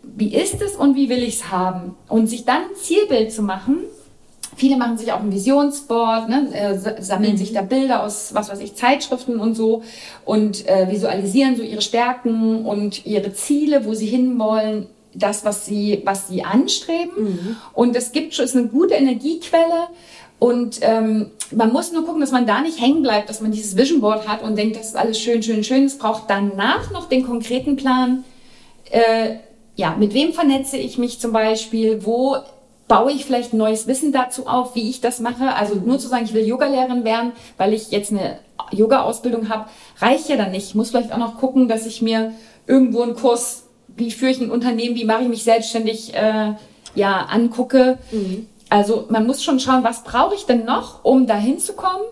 [0.03, 1.95] wie ist es und wie will ich es haben.
[2.08, 3.79] Und sich dann ein Zielbild zu machen.
[4.55, 8.60] Viele machen sich auch ein Visionsboard, ne, äh, sammeln sich da Bilder aus, was weiß
[8.60, 9.84] ich, Zeitschriften und so
[10.25, 16.01] und äh, visualisieren so ihre Stärken und ihre Ziele, wo sie hinwollen, das, was sie,
[16.05, 17.23] was sie anstreben.
[17.23, 17.55] Mhm.
[17.73, 19.88] Und es gibt schon, ist eine gute Energiequelle
[20.39, 23.75] und ähm, man muss nur gucken, dass man da nicht hängen bleibt, dass man dieses
[23.75, 25.84] Vision Board hat und denkt, das ist alles schön, schön, schön.
[25.84, 28.23] Es braucht danach noch den konkreten Plan.
[28.89, 29.36] Äh,
[29.75, 32.06] ja, mit wem vernetze ich mich zum Beispiel?
[32.06, 32.38] Wo
[32.88, 35.54] baue ich vielleicht neues Wissen dazu auf, wie ich das mache?
[35.56, 38.39] Also nur zu sagen, ich will Yogalehrerin werden, weil ich jetzt eine
[38.71, 39.65] Yoga-Ausbildung habe,
[39.99, 40.67] reicht ja dann nicht.
[40.67, 42.34] Ich muss vielleicht auch noch gucken, dass ich mir
[42.65, 46.54] irgendwo einen Kurs, wie führe ich ein Unternehmen, wie mache ich mich selbstständig, äh,
[46.95, 47.97] ja, angucke.
[48.12, 52.03] Mhm also man muss schon schauen, was brauche ich denn noch, um dahin zu kommen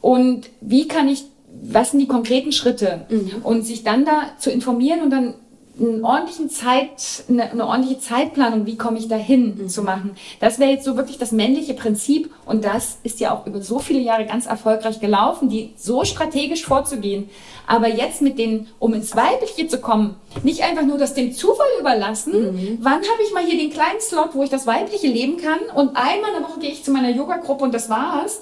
[0.00, 1.24] und wie kann ich,
[1.62, 3.42] was sind die konkreten Schritte mhm.
[3.42, 5.34] und sich dann da zu informieren und dann
[5.78, 9.68] einen ordentlichen Zeit, eine, eine ordentliche Zeitplanung, wie komme ich dahin mhm.
[9.68, 10.16] zu machen.
[10.40, 13.78] Das wäre jetzt so wirklich das männliche Prinzip und das ist ja auch über so
[13.78, 17.28] viele Jahre ganz erfolgreich gelaufen, die so strategisch vorzugehen.
[17.66, 21.66] Aber jetzt mit den, um ins Weibliche zu kommen, nicht einfach nur das dem Zufall
[21.80, 22.78] überlassen, mhm.
[22.80, 25.96] wann habe ich mal hier den kleinen Slot, wo ich das Weibliche leben kann und
[25.96, 28.40] einmal in der Woche gehe ich zu meiner Yoga-Gruppe und das war's,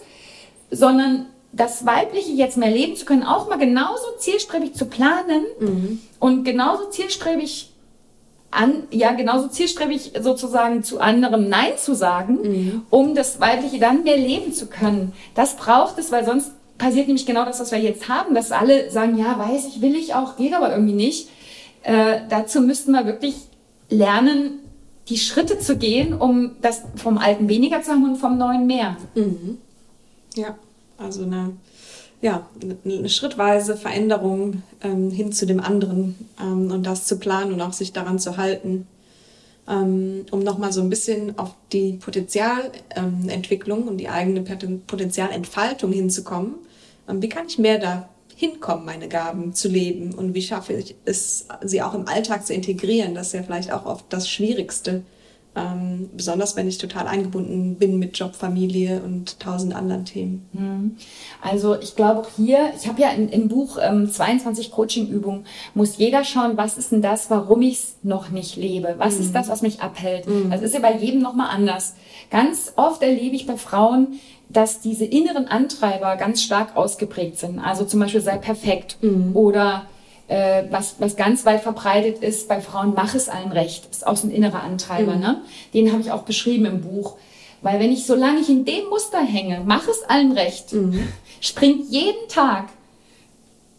[0.71, 6.01] sondern das Weibliche jetzt mehr leben zu können, auch mal genauso zielstrebig zu planen mhm.
[6.19, 7.71] und genauso zielstrebig
[8.51, 12.83] an, ja, genauso zielstrebig sozusagen zu anderem Nein zu sagen, mhm.
[12.91, 15.13] um das Weibliche dann mehr leben zu können.
[15.35, 18.91] Das braucht es, weil sonst passiert nämlich genau das, was wir jetzt haben, dass alle
[18.91, 21.29] sagen, ja, weiß ich, will ich auch, geht aber irgendwie nicht.
[21.83, 23.35] Äh, dazu müssten wir wirklich
[23.91, 24.61] lernen,
[25.09, 28.97] die Schritte zu gehen, um das vom Alten weniger zu haben und vom Neuen mehr.
[29.15, 29.59] Mhm.
[30.35, 30.57] Ja.
[31.05, 31.53] Also eine,
[32.21, 32.49] ja,
[32.85, 37.73] eine schrittweise Veränderung ähm, hin zu dem anderen ähm, und das zu planen und auch
[37.73, 38.87] sich daran zu halten,
[39.69, 46.55] ähm, um nochmal so ein bisschen auf die Potenzialentwicklung ähm, und die eigene Potenzialentfaltung hinzukommen.
[47.09, 50.97] Ähm, wie kann ich mehr da hinkommen, meine Gaben zu leben und wie schaffe ich
[51.05, 53.15] es, sie auch im Alltag zu integrieren?
[53.15, 55.03] Das ist ja vielleicht auch oft das Schwierigste,
[55.57, 60.49] ähm, besonders wenn ich total eingebunden bin mit Job, Familie und tausend anderen Themen.
[60.53, 60.97] Hm.
[61.43, 65.97] Also ich glaube auch hier, ich habe ja in, im Buch ähm, 22 Coaching-Übungen, muss
[65.97, 68.95] jeder schauen, was ist denn das, warum ich es noch nicht lebe?
[68.99, 69.21] Was mhm.
[69.21, 70.27] ist das, was mich abhält?
[70.27, 70.51] Mhm.
[70.51, 71.95] Das ist ja bei jedem nochmal anders.
[72.31, 77.59] Ganz oft erlebe ich bei Frauen, dass diese inneren Antreiber ganz stark ausgeprägt sind.
[77.59, 79.35] Also zum Beispiel sei perfekt mhm.
[79.35, 79.87] oder
[80.29, 84.17] äh, was, was ganz weit verbreitet ist bei Frauen, mach es allen recht, ist auch
[84.17, 85.15] so ein innerer Antreiber.
[85.15, 85.21] Mhm.
[85.21, 85.43] Ne?
[85.75, 87.17] Den habe ich auch beschrieben im Buch.
[87.63, 91.09] Weil wenn ich, solange ich in dem Muster hänge, mach es allen recht, mhm.
[91.41, 92.69] springt jeden Tag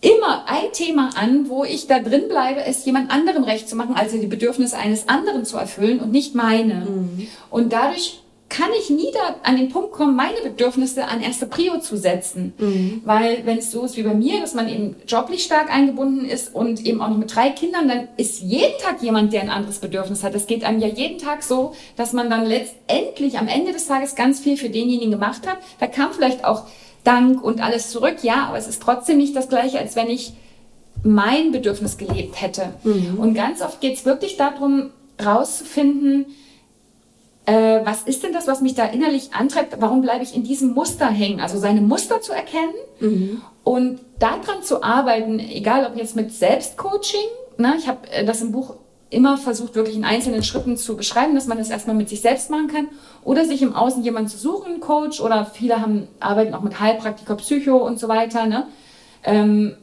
[0.01, 3.95] immer ein Thema an, wo ich da drin bleibe, es jemand anderem recht zu machen,
[3.95, 6.85] also die Bedürfnisse eines anderen zu erfüllen und nicht meine.
[6.85, 7.27] Mhm.
[7.49, 11.79] Und dadurch kann ich nie da an den Punkt kommen, meine Bedürfnisse an erste Prio
[11.79, 12.53] zu setzen.
[12.57, 13.01] Mhm.
[13.03, 16.53] Weil wenn es so ist wie bei mir, dass man eben joblich stark eingebunden ist
[16.53, 19.79] und eben auch noch mit drei Kindern, dann ist jeden Tag jemand, der ein anderes
[19.79, 20.35] Bedürfnis hat.
[20.35, 24.15] Das geht einem ja jeden Tag so, dass man dann letztendlich am Ende des Tages
[24.15, 25.57] ganz viel für denjenigen gemacht hat.
[25.79, 26.63] Da kam vielleicht auch
[27.03, 30.33] Dank und alles zurück, ja, aber es ist trotzdem nicht das gleiche, als wenn ich
[31.03, 32.73] mein Bedürfnis gelebt hätte.
[32.83, 33.17] Mhm.
[33.17, 34.91] Und ganz oft geht es wirklich darum,
[35.23, 36.25] rauszufinden,
[37.45, 39.75] äh, was ist denn das, was mich da innerlich antreibt?
[39.79, 41.39] Warum bleibe ich in diesem Muster hängen?
[41.39, 43.41] Also seine Muster zu erkennen mhm.
[43.63, 47.27] und daran zu arbeiten, egal ob jetzt mit Selbstcoaching,
[47.57, 47.75] ne?
[47.77, 48.75] ich habe äh, das im Buch
[49.11, 52.49] immer versucht, wirklich in einzelnen Schritten zu beschreiben, dass man das erstmal mit sich selbst
[52.49, 52.87] machen kann
[53.23, 56.79] oder sich im Außen jemanden zu suchen, einen Coach oder viele haben, arbeiten auch mit
[56.79, 58.47] Heilpraktiker, Psycho und so weiter.
[58.47, 58.67] Ne?
[59.23, 59.77] Ähm,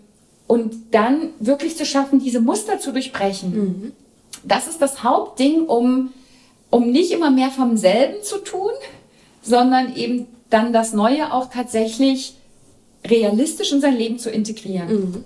[0.49, 3.55] und dann wirklich zu schaffen, diese Muster zu durchbrechen.
[3.55, 3.93] Mhm.
[4.45, 6.13] Das ist das Hauptding, um
[6.73, 8.73] um nicht immer mehr vom selben zu tun,
[9.43, 12.35] sondern eben dann das Neue auch tatsächlich
[13.07, 14.89] realistisch in sein Leben zu integrieren.
[14.89, 15.25] Mhm.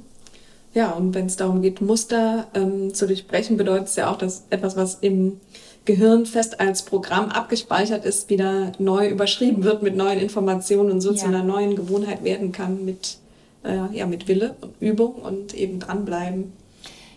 [0.74, 4.44] Ja, und wenn es darum geht, Muster ähm, zu durchbrechen, bedeutet es ja auch, dass
[4.50, 5.40] etwas, was im
[5.84, 11.12] Gehirn fest als Programm abgespeichert ist, wieder neu überschrieben wird mit neuen Informationen und so
[11.12, 11.16] ja.
[11.16, 13.18] zu einer neuen Gewohnheit werden kann mit,
[13.64, 16.52] äh, ja, mit Wille und Übung und eben dranbleiben.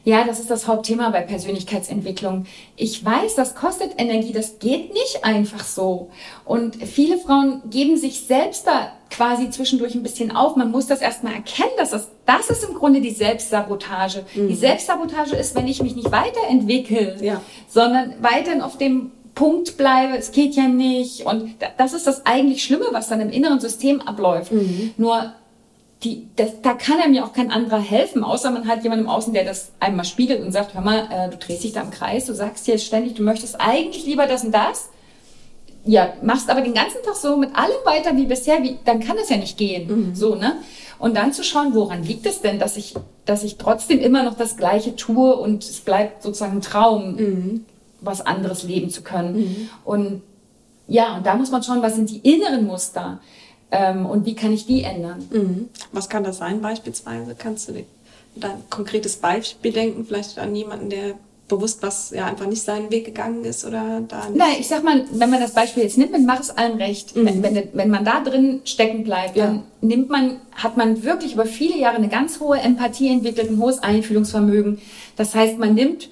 [0.10, 2.48] Ja, das ist das Hauptthema bei Persönlichkeitsentwicklung.
[2.76, 6.10] Ich weiß, das kostet Energie, das geht nicht einfach so.
[6.46, 10.56] Und viele Frauen geben sich selbst da quasi zwischendurch ein bisschen auf.
[10.56, 14.26] Man muss das erstmal erkennen, dass das, das ist im Grunde die Selbstsabotage.
[14.34, 14.48] Mhm.
[14.48, 17.40] Die Selbstsabotage ist, wenn ich mich nicht weiterentwickle, ja.
[17.68, 21.28] sondern weiterhin auf dem Punkt bleibe, es geht ja nicht.
[21.28, 24.52] Und das ist das eigentlich Schlimme, was dann im inneren System abläuft.
[24.52, 24.96] Mhm.
[24.98, 25.34] Nur
[26.04, 29.10] die, das, da kann einem ja auch kein anderer helfen, außer man hat jemanden im
[29.10, 31.92] Außen, der das einmal spiegelt und sagt, hör mal, äh, du drehst dich da im
[31.92, 34.90] Kreis, du sagst jetzt ständig, du möchtest eigentlich lieber das und das.
[35.86, 39.18] Ja, machst aber den ganzen Tag so mit allem weiter wie bisher, wie, dann kann
[39.18, 40.10] es ja nicht gehen.
[40.10, 40.16] Mhm.
[40.16, 40.58] So, ne?
[41.00, 44.36] Und dann zu schauen, woran liegt es denn, dass ich, dass ich trotzdem immer noch
[44.36, 47.66] das Gleiche tue und es bleibt sozusagen ein Traum, mhm.
[48.02, 49.38] was anderes leben zu können.
[49.38, 49.70] Mhm.
[49.86, 50.22] Und
[50.88, 53.20] ja, und da muss man schauen, was sind die inneren Muster?
[53.72, 55.28] Ähm, und wie kann ich die ändern?
[55.32, 55.70] Mhm.
[55.92, 57.36] Was kann das sein beispielsweise?
[57.38, 57.74] Kannst du
[58.36, 61.16] da ein konkretes Beispiel denken, vielleicht an jemanden, der
[61.48, 64.38] bewusst was ja einfach nicht seinen Weg gegangen ist oder da nicht?
[64.38, 67.16] Nein, ich sag mal, wenn man das Beispiel jetzt nimmt, man macht es allen recht.
[67.16, 67.26] Mhm.
[67.26, 69.48] Wenn, wenn, wenn, man da drin stecken bleibt, ja.
[69.48, 73.60] dann nimmt man, hat man wirklich über viele Jahre eine ganz hohe Empathie entwickelt, ein
[73.60, 74.80] hohes Einfühlungsvermögen.
[75.16, 76.10] Das heißt, man nimmt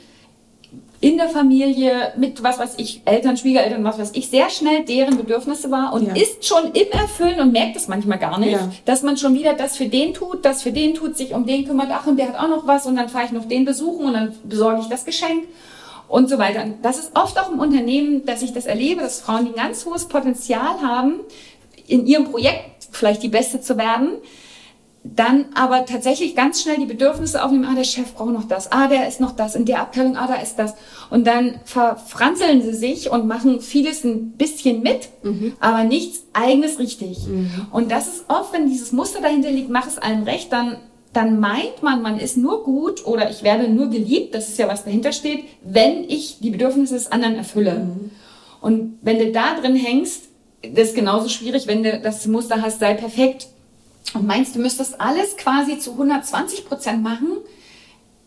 [0.99, 5.17] in der Familie mit was weiß ich, Eltern, Schwiegereltern, was weiß ich, sehr schnell deren
[5.17, 6.15] Bedürfnisse war und ja.
[6.15, 8.71] ist schon im Erfüllen und merkt es manchmal gar nicht, ja.
[8.85, 11.67] dass man schon wieder das für den tut, das für den tut, sich um den
[11.67, 14.07] kümmert, ach und der hat auch noch was und dann fahre ich noch den besuchen
[14.07, 15.43] und dann besorge ich das Geschenk
[16.07, 16.65] und so weiter.
[16.81, 19.85] Das ist oft auch im Unternehmen, dass ich das erlebe, dass Frauen, die ein ganz
[19.85, 21.19] hohes Potenzial haben,
[21.85, 24.09] in ihrem Projekt vielleicht die Beste zu werden,
[25.15, 28.87] dann aber tatsächlich ganz schnell die Bedürfnisse aufnehmen, ah, der Chef braucht noch das, ah,
[28.87, 30.75] der ist noch das, in der Abteilung, ah, da ist das.
[31.09, 35.53] Und dann verfranzeln sie sich und machen vieles ein bisschen mit, mhm.
[35.59, 37.27] aber nichts eigenes richtig.
[37.27, 37.67] Mhm.
[37.71, 40.77] Und das ist oft, wenn dieses Muster dahinter liegt, mach es allen recht, dann,
[41.13, 44.67] dann meint man, man ist nur gut oder ich werde nur geliebt, das ist ja
[44.67, 47.73] was dahinter steht, wenn ich die Bedürfnisse des anderen erfülle.
[47.75, 48.11] Mhm.
[48.61, 50.23] Und wenn du da drin hängst,
[50.63, 53.47] das ist genauso schwierig, wenn du das Muster hast, sei perfekt
[54.13, 57.37] und meinst, du müsstest alles quasi zu 120 Prozent machen.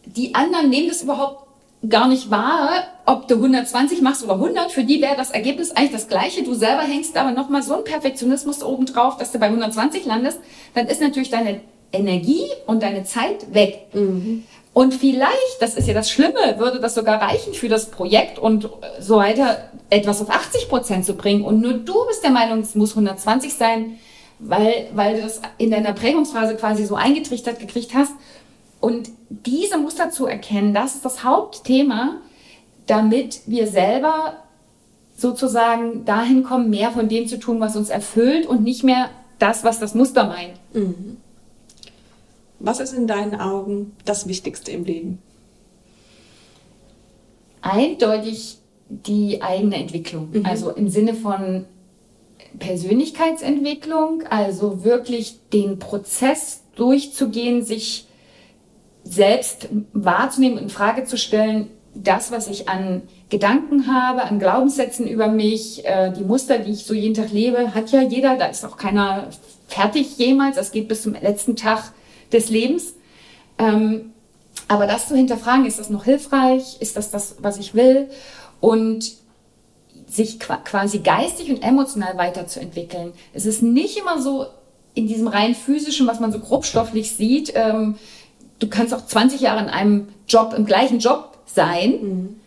[0.05, 1.47] Die anderen nehmen das überhaupt
[1.88, 4.71] gar nicht wahr, ob du 120 machst oder 100.
[4.71, 6.43] Für die wäre das Ergebnis eigentlich das gleiche.
[6.43, 10.38] Du selber hängst aber nochmal so einen Perfektionismus oben drauf, dass du bei 120 landest.
[10.75, 11.61] Dann ist natürlich deine
[11.93, 13.87] Energie und deine Zeit weg.
[13.95, 14.45] Mhm.
[14.73, 18.69] Und vielleicht, das ist ja das Schlimme, würde das sogar reichen für das Projekt und
[19.01, 21.45] so weiter, etwas auf 80 Prozent zu bringen.
[21.45, 23.99] Und nur du bist der Meinung, es muss 120 sein
[24.40, 28.12] weil, weil du das in deiner Prägungsphase quasi so eingetrichtert gekriegt hast.
[28.81, 32.16] Und diese Muster zu erkennen, das ist das Hauptthema,
[32.87, 34.38] damit wir selber
[35.14, 39.64] sozusagen dahin kommen, mehr von dem zu tun, was uns erfüllt und nicht mehr das,
[39.64, 40.55] was das Muster meint.
[40.72, 41.18] Mhm.
[42.59, 45.18] Was ist in deinen Augen das Wichtigste im Leben?
[47.61, 50.31] Eindeutig die eigene Entwicklung.
[50.33, 50.46] Mhm.
[50.46, 51.66] Also im Sinne von
[52.58, 58.06] Persönlichkeitsentwicklung, also wirklich den Prozess durchzugehen, sich
[59.04, 65.06] selbst wahrzunehmen und in Frage zu stellen, das, was ich an Gedanken habe, an Glaubenssätzen
[65.08, 68.36] über mich, äh, die Muster, die ich so jeden Tag lebe, hat ja jeder.
[68.36, 69.28] Da ist auch keiner
[69.66, 70.56] fertig jemals.
[70.56, 71.92] Das geht bis zum letzten Tag
[72.32, 72.94] des Lebens.
[73.58, 74.12] Ähm,
[74.68, 76.76] aber das zu hinterfragen, ist das noch hilfreich?
[76.80, 78.08] Ist das das, was ich will?
[78.60, 79.19] Und
[80.11, 83.12] sich quasi geistig und emotional weiterzuentwickeln.
[83.33, 84.46] Es ist nicht immer so
[84.94, 87.53] in diesem rein physischen, was man so grobstofflich sieht.
[87.55, 87.96] Ähm,
[88.59, 92.40] du kannst auch 20 Jahre in einem Job, im gleichen Job sein mhm.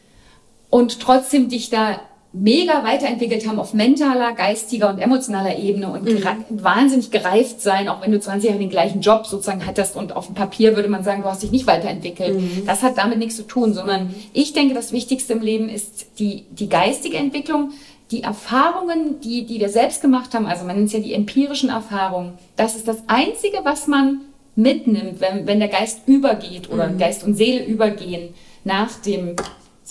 [0.70, 2.02] und trotzdem dich da
[2.34, 6.24] mega weiterentwickelt haben auf mentaler, geistiger und emotionaler Ebene und mhm.
[6.50, 10.26] wahnsinnig gereift sein, auch wenn du 20 Jahre den gleichen Job sozusagen hattest und auf
[10.26, 12.42] dem Papier würde man sagen, du hast dich nicht weiterentwickelt.
[12.42, 12.64] Mhm.
[12.66, 14.16] Das hat damit nichts zu tun, sondern mhm.
[14.34, 17.72] ich denke, das Wichtigste im Leben ist die, die geistige Entwicklung,
[18.10, 21.70] die Erfahrungen, die, die wir selbst gemacht haben, also man nennt es ja die empirischen
[21.70, 22.34] Erfahrungen.
[22.56, 24.22] Das ist das Einzige, was man
[24.56, 26.98] mitnimmt, wenn, wenn der Geist übergeht oder mhm.
[26.98, 29.36] Geist und Seele übergehen nach dem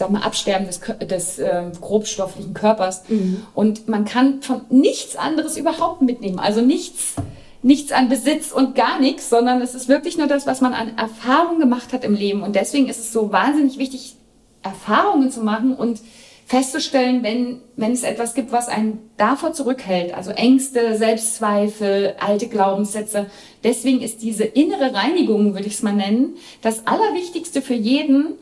[0.02, 3.04] sag mal, Absterben des, des äh, grobstofflichen Körpers.
[3.08, 3.44] Mhm.
[3.54, 6.40] Und man kann von nichts anderes überhaupt mitnehmen.
[6.40, 7.14] Also nichts,
[7.62, 10.98] nichts an Besitz und gar nichts, sondern es ist wirklich nur das, was man an
[10.98, 12.42] Erfahrung gemacht hat im Leben.
[12.42, 14.16] Und deswegen ist es so wahnsinnig wichtig,
[14.62, 16.00] Erfahrungen zu machen und
[16.46, 23.26] festzustellen, wenn, wenn es etwas gibt, was einen davor zurückhält, also Ängste, Selbstzweifel, alte Glaubenssätze.
[23.62, 28.34] Deswegen ist diese innere Reinigung, würde ich es mal nennen, das Allerwichtigste für jeden,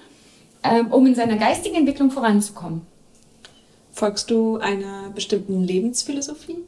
[0.90, 2.82] um in seiner geistigen Entwicklung voranzukommen.
[3.92, 6.58] Folgst du einer bestimmten Lebensphilosophie?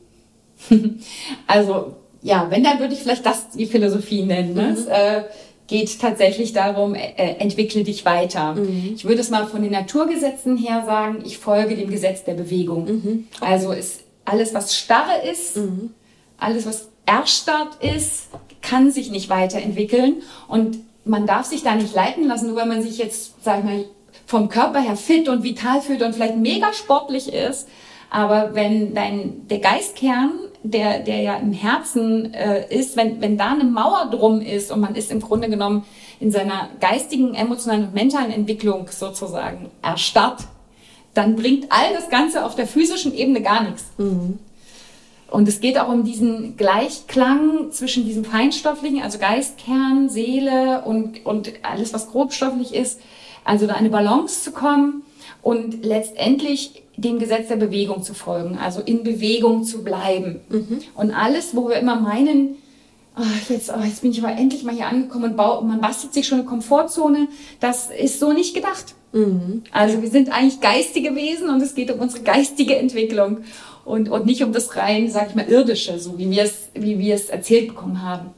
[1.47, 4.55] also ja, wenn, dann würde ich vielleicht das die Philosophie nennen.
[4.55, 4.63] Ne?
[4.63, 4.73] Mhm.
[4.73, 5.25] Es äh,
[5.67, 8.55] geht tatsächlich darum, äh, äh, entwickle dich weiter.
[8.55, 8.93] Mhm.
[8.95, 12.85] Ich würde es mal von den Naturgesetzen her sagen, ich folge dem Gesetz der Bewegung.
[12.85, 13.29] Mhm.
[13.37, 13.53] Okay.
[13.53, 15.91] Also ist alles, was starre ist, mhm.
[16.39, 18.29] alles, was erstarrt ist,
[18.61, 20.23] kann sich nicht weiterentwickeln.
[20.47, 23.65] Und man darf sich da nicht leiten lassen, nur weil man sich jetzt, sag ich
[23.65, 23.85] mal,
[24.27, 27.69] vom Körper her fit und vital fühlt und vielleicht mega sportlich ist.
[28.11, 33.53] Aber wenn dein, der Geistkern, der, der ja im Herzen äh, ist, wenn, wenn da
[33.53, 35.85] eine Mauer drum ist und man ist im Grunde genommen
[36.21, 40.45] in seiner geistigen, emotionalen und mentalen Entwicklung sozusagen erstarrt,
[41.15, 43.87] dann bringt all das Ganze auf der physischen Ebene gar nichts.
[43.99, 44.39] Mhm.
[45.33, 51.53] Und es geht auch um diesen Gleichklang zwischen diesem feinstofflichen, also Geistkern, Seele und, und
[51.63, 53.01] alles, was grobstofflich ist.
[53.43, 55.03] Also da eine Balance zu kommen
[55.41, 60.41] und letztendlich dem Gesetz der Bewegung zu folgen, also in Bewegung zu bleiben.
[60.51, 60.81] Mhm.
[60.95, 62.57] Und alles, wo wir immer meinen,
[63.17, 66.13] oh, jetzt, oh, jetzt bin ich aber endlich mal hier angekommen und bau, man bastelt
[66.13, 68.95] sich schon eine Komfortzone, das ist so nicht gedacht.
[69.13, 69.63] Mhm.
[69.73, 73.39] Also wir sind eigentlich geistige Wesen und es geht um unsere geistige Entwicklung
[73.85, 76.99] und, und nicht um das rein, sag ich mal, irdische, so wie wir es, wie
[76.99, 78.31] wir es erzählt bekommen haben.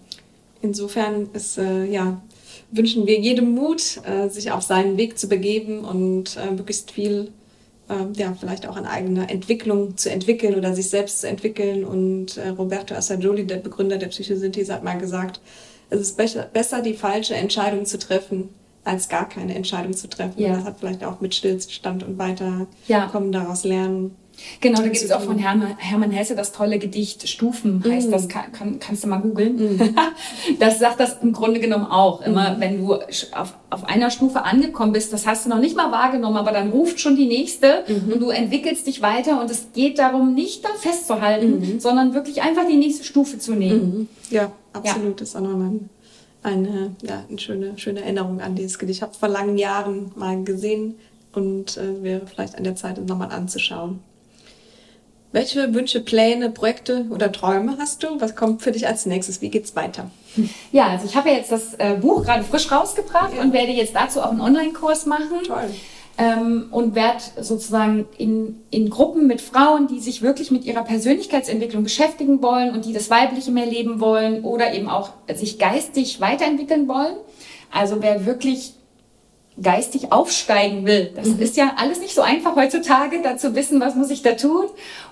[0.62, 2.22] Insofern ist, äh, ja,
[2.70, 7.30] wünschen wir jedem Mut, äh, sich auf seinen Weg zu begeben und äh, möglichst viel,
[7.90, 11.84] äh, ja, vielleicht auch an eigener Entwicklung zu entwickeln oder sich selbst zu entwickeln.
[11.84, 15.40] Und äh, Roberto Assagioli, der Begründer der Psychosynthese, hat mal gesagt,
[15.90, 18.48] es ist besser, besser die falsche Entscheidung zu treffen,
[18.84, 20.40] als gar keine Entscheidung zu treffen.
[20.40, 20.56] Ja.
[20.56, 23.40] Das hat vielleicht auch mit Stillstand und Weiterkommen ja.
[23.40, 24.16] daraus lernen
[24.60, 28.12] Genau, da gibt es auch von Hermann, Hermann Hesse das tolle Gedicht Stufen, heißt mm.
[28.12, 29.76] das, kann, kann, kannst du mal googeln.
[29.76, 29.96] Mm.
[30.58, 32.22] Das sagt das im Grunde genommen auch.
[32.22, 32.60] Immer mm.
[32.60, 36.36] wenn du auf, auf einer Stufe angekommen bist, das hast du noch nicht mal wahrgenommen,
[36.36, 38.12] aber dann ruft schon die nächste -hmm.
[38.12, 41.80] und du entwickelst dich weiter und es geht darum, nicht da festzuhalten, -hmm.
[41.80, 44.08] sondern wirklich einfach die nächste Stufe zu nehmen.
[44.30, 44.34] -hmm.
[44.34, 45.06] Ja, absolut.
[45.06, 45.14] Ja.
[45.18, 45.80] Das ist auch nochmal
[46.42, 48.98] eine, ja, eine schöne, schöne Erinnerung an dieses Gedicht.
[48.98, 50.96] Ich habe vor langen Jahren mal gesehen
[51.32, 54.00] und äh, wäre vielleicht an der Zeit, es nochmal anzuschauen.
[55.34, 58.20] Welche Wünsche, Pläne, Projekte oder Träume hast du?
[58.20, 59.42] Was kommt für dich als nächstes?
[59.42, 60.08] Wie geht's weiter?
[60.70, 63.42] Ja, also ich habe ja jetzt das äh, Buch gerade frisch rausgebracht ja.
[63.42, 65.42] und werde jetzt dazu auch einen Online-Kurs machen.
[65.44, 65.70] Toll.
[66.18, 71.82] Ähm, und werde sozusagen in, in Gruppen mit Frauen, die sich wirklich mit ihrer Persönlichkeitsentwicklung
[71.82, 76.86] beschäftigen wollen und die das Weibliche mehr leben wollen oder eben auch sich geistig weiterentwickeln
[76.86, 77.16] wollen.
[77.72, 78.73] Also wer wirklich
[79.62, 81.12] geistig aufsteigen will.
[81.14, 81.40] Das mhm.
[81.40, 84.66] ist ja alles nicht so einfach heutzutage, dazu wissen, was muss ich da tun,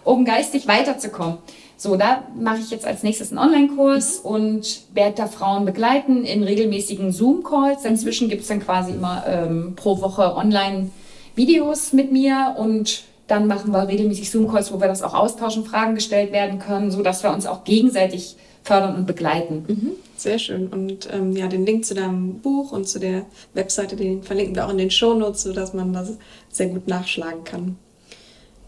[0.05, 1.39] um geistig weiterzukommen.
[1.77, 4.31] So, da mache ich jetzt als nächstes einen Online-Kurs mhm.
[4.31, 7.85] und werde da Frauen begleiten in regelmäßigen Zoom-Calls.
[7.85, 7.91] Mhm.
[7.91, 13.73] Inzwischen gibt es dann quasi immer ähm, pro Woche Online-Videos mit mir und dann machen
[13.73, 17.33] wir regelmäßig Zoom-Calls, wo wir das auch austauschen, Fragen gestellt werden können, so dass wir
[17.33, 19.65] uns auch gegenseitig fördern und begleiten.
[19.67, 19.91] Mhm.
[20.17, 20.69] Sehr schön.
[20.69, 24.67] Und ähm, ja, den Link zu deinem Buch und zu der Webseite, den verlinken wir
[24.67, 26.13] auch in den Shownotes, sodass man das
[26.51, 27.77] sehr gut nachschlagen kann.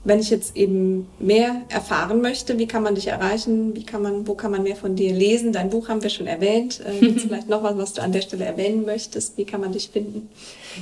[0.04, 3.74] wenn ich jetzt eben mehr erfahren möchte, wie kann man dich erreichen?
[3.74, 5.52] Wie kann man, wo kann man mehr von dir lesen?
[5.52, 6.80] Dein Buch haben wir schon erwähnt.
[6.84, 9.38] Äh, Gibt vielleicht noch was, was du an der Stelle erwähnen möchtest?
[9.38, 10.28] Wie kann man dich finden?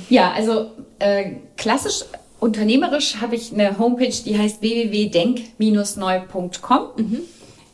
[0.09, 2.03] Ja, also äh, klassisch
[2.39, 6.81] unternehmerisch habe ich eine Homepage, die heißt www.denk-neu.com.
[6.97, 7.19] Mhm.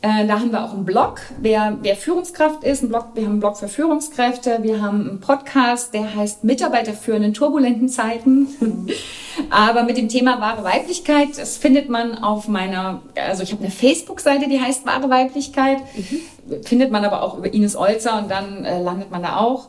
[0.02, 2.82] Äh, da haben wir auch einen Blog, wer, wer Führungskraft ist.
[2.82, 4.60] Ein Blog, wir haben einen Blog für Führungskräfte.
[4.62, 8.48] Wir haben einen Podcast, der heißt Mitarbeiter führen in turbulenten Zeiten.
[9.50, 13.70] Aber mit dem Thema wahre Weiblichkeit, das findet man auf meiner, also ich habe eine
[13.70, 15.78] Facebook-Seite, die heißt wahre Weiblichkeit.
[15.94, 16.62] Mhm.
[16.64, 19.68] Findet man aber auch über Ines Olzer und dann äh, landet man da auch.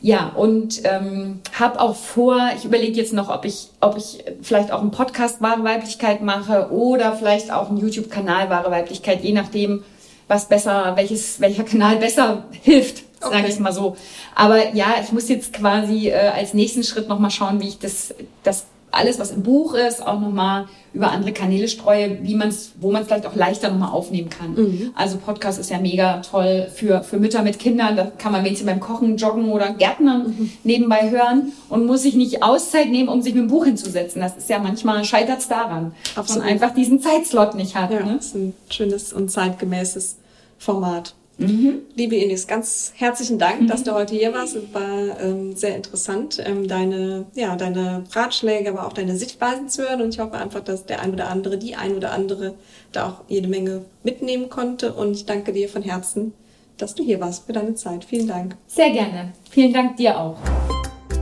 [0.00, 4.70] Ja, und ähm, habe auch vor, ich überlege jetzt noch, ob ich, ob ich vielleicht
[4.70, 9.82] auch einen Podcast Wahre Weiblichkeit mache oder vielleicht auch einen YouTube-Kanal Wahre Weiblichkeit, je nachdem,
[10.28, 13.36] was besser, welches, welcher Kanal besser hilft, okay.
[13.36, 13.96] sage ich mal so.
[14.34, 18.14] Aber ja, ich muss jetzt quasi äh, als nächsten Schritt nochmal schauen, wie ich das,
[18.42, 22.72] das alles, was im Buch ist, auch nochmal über andere Kanäle streue, wie man es,
[22.80, 24.54] wo man es vielleicht auch leichter nochmal aufnehmen kann.
[24.54, 24.92] Mhm.
[24.94, 27.96] Also Podcast ist ja mega toll für, für Mütter mit Kindern.
[27.96, 30.52] Da kann man wenigstens beim Kochen, Joggen oder Gärtnern mhm.
[30.64, 34.22] nebenbei hören und muss sich nicht Auszeit nehmen, um sich mit dem Buch hinzusetzen.
[34.22, 37.90] Das ist ja manchmal scheitert es daran, dass man einfach diesen Zeitslot nicht hat.
[37.90, 38.14] Ja, ne?
[38.16, 40.16] das ist ein schönes und zeitgemäßes
[40.58, 41.14] Format.
[41.38, 41.82] Mhm.
[41.94, 43.66] Liebe Ines, ganz herzlichen Dank, mhm.
[43.66, 44.56] dass du heute hier warst.
[44.56, 49.82] Es war ähm, sehr interessant, ähm, deine, ja, deine Ratschläge, aber auch deine Sichtweisen zu
[49.82, 50.00] hören.
[50.00, 52.54] Und ich hoffe einfach, dass der ein oder andere, die ein oder andere
[52.92, 54.94] da auch jede Menge mitnehmen konnte.
[54.94, 56.32] Und ich danke dir von Herzen,
[56.78, 58.04] dass du hier warst für deine Zeit.
[58.04, 58.56] Vielen Dank.
[58.66, 59.32] Sehr gerne.
[59.50, 60.38] Vielen Dank dir auch.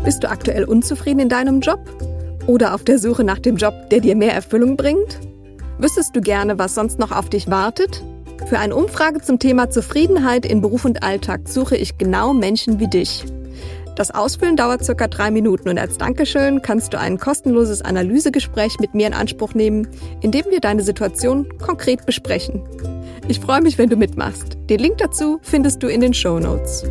[0.04, 1.80] Bist du aktuell unzufrieden in deinem Job?
[2.46, 5.18] Oder auf der Suche nach dem Job, der dir mehr Erfüllung bringt?
[5.78, 8.04] Wüsstest du gerne, was sonst noch auf dich wartet?
[8.46, 12.88] Für eine Umfrage zum Thema Zufriedenheit in Beruf und Alltag suche ich genau Menschen wie
[12.88, 13.24] dich.
[13.96, 18.94] Das Ausfüllen dauert circa drei Minuten und als Dankeschön kannst du ein kostenloses Analysegespräch mit
[18.94, 19.86] mir in Anspruch nehmen,
[20.20, 22.62] in dem wir deine Situation konkret besprechen.
[23.28, 24.58] Ich freue mich, wenn du mitmachst.
[24.68, 26.84] Den Link dazu findest du in den Show Notes.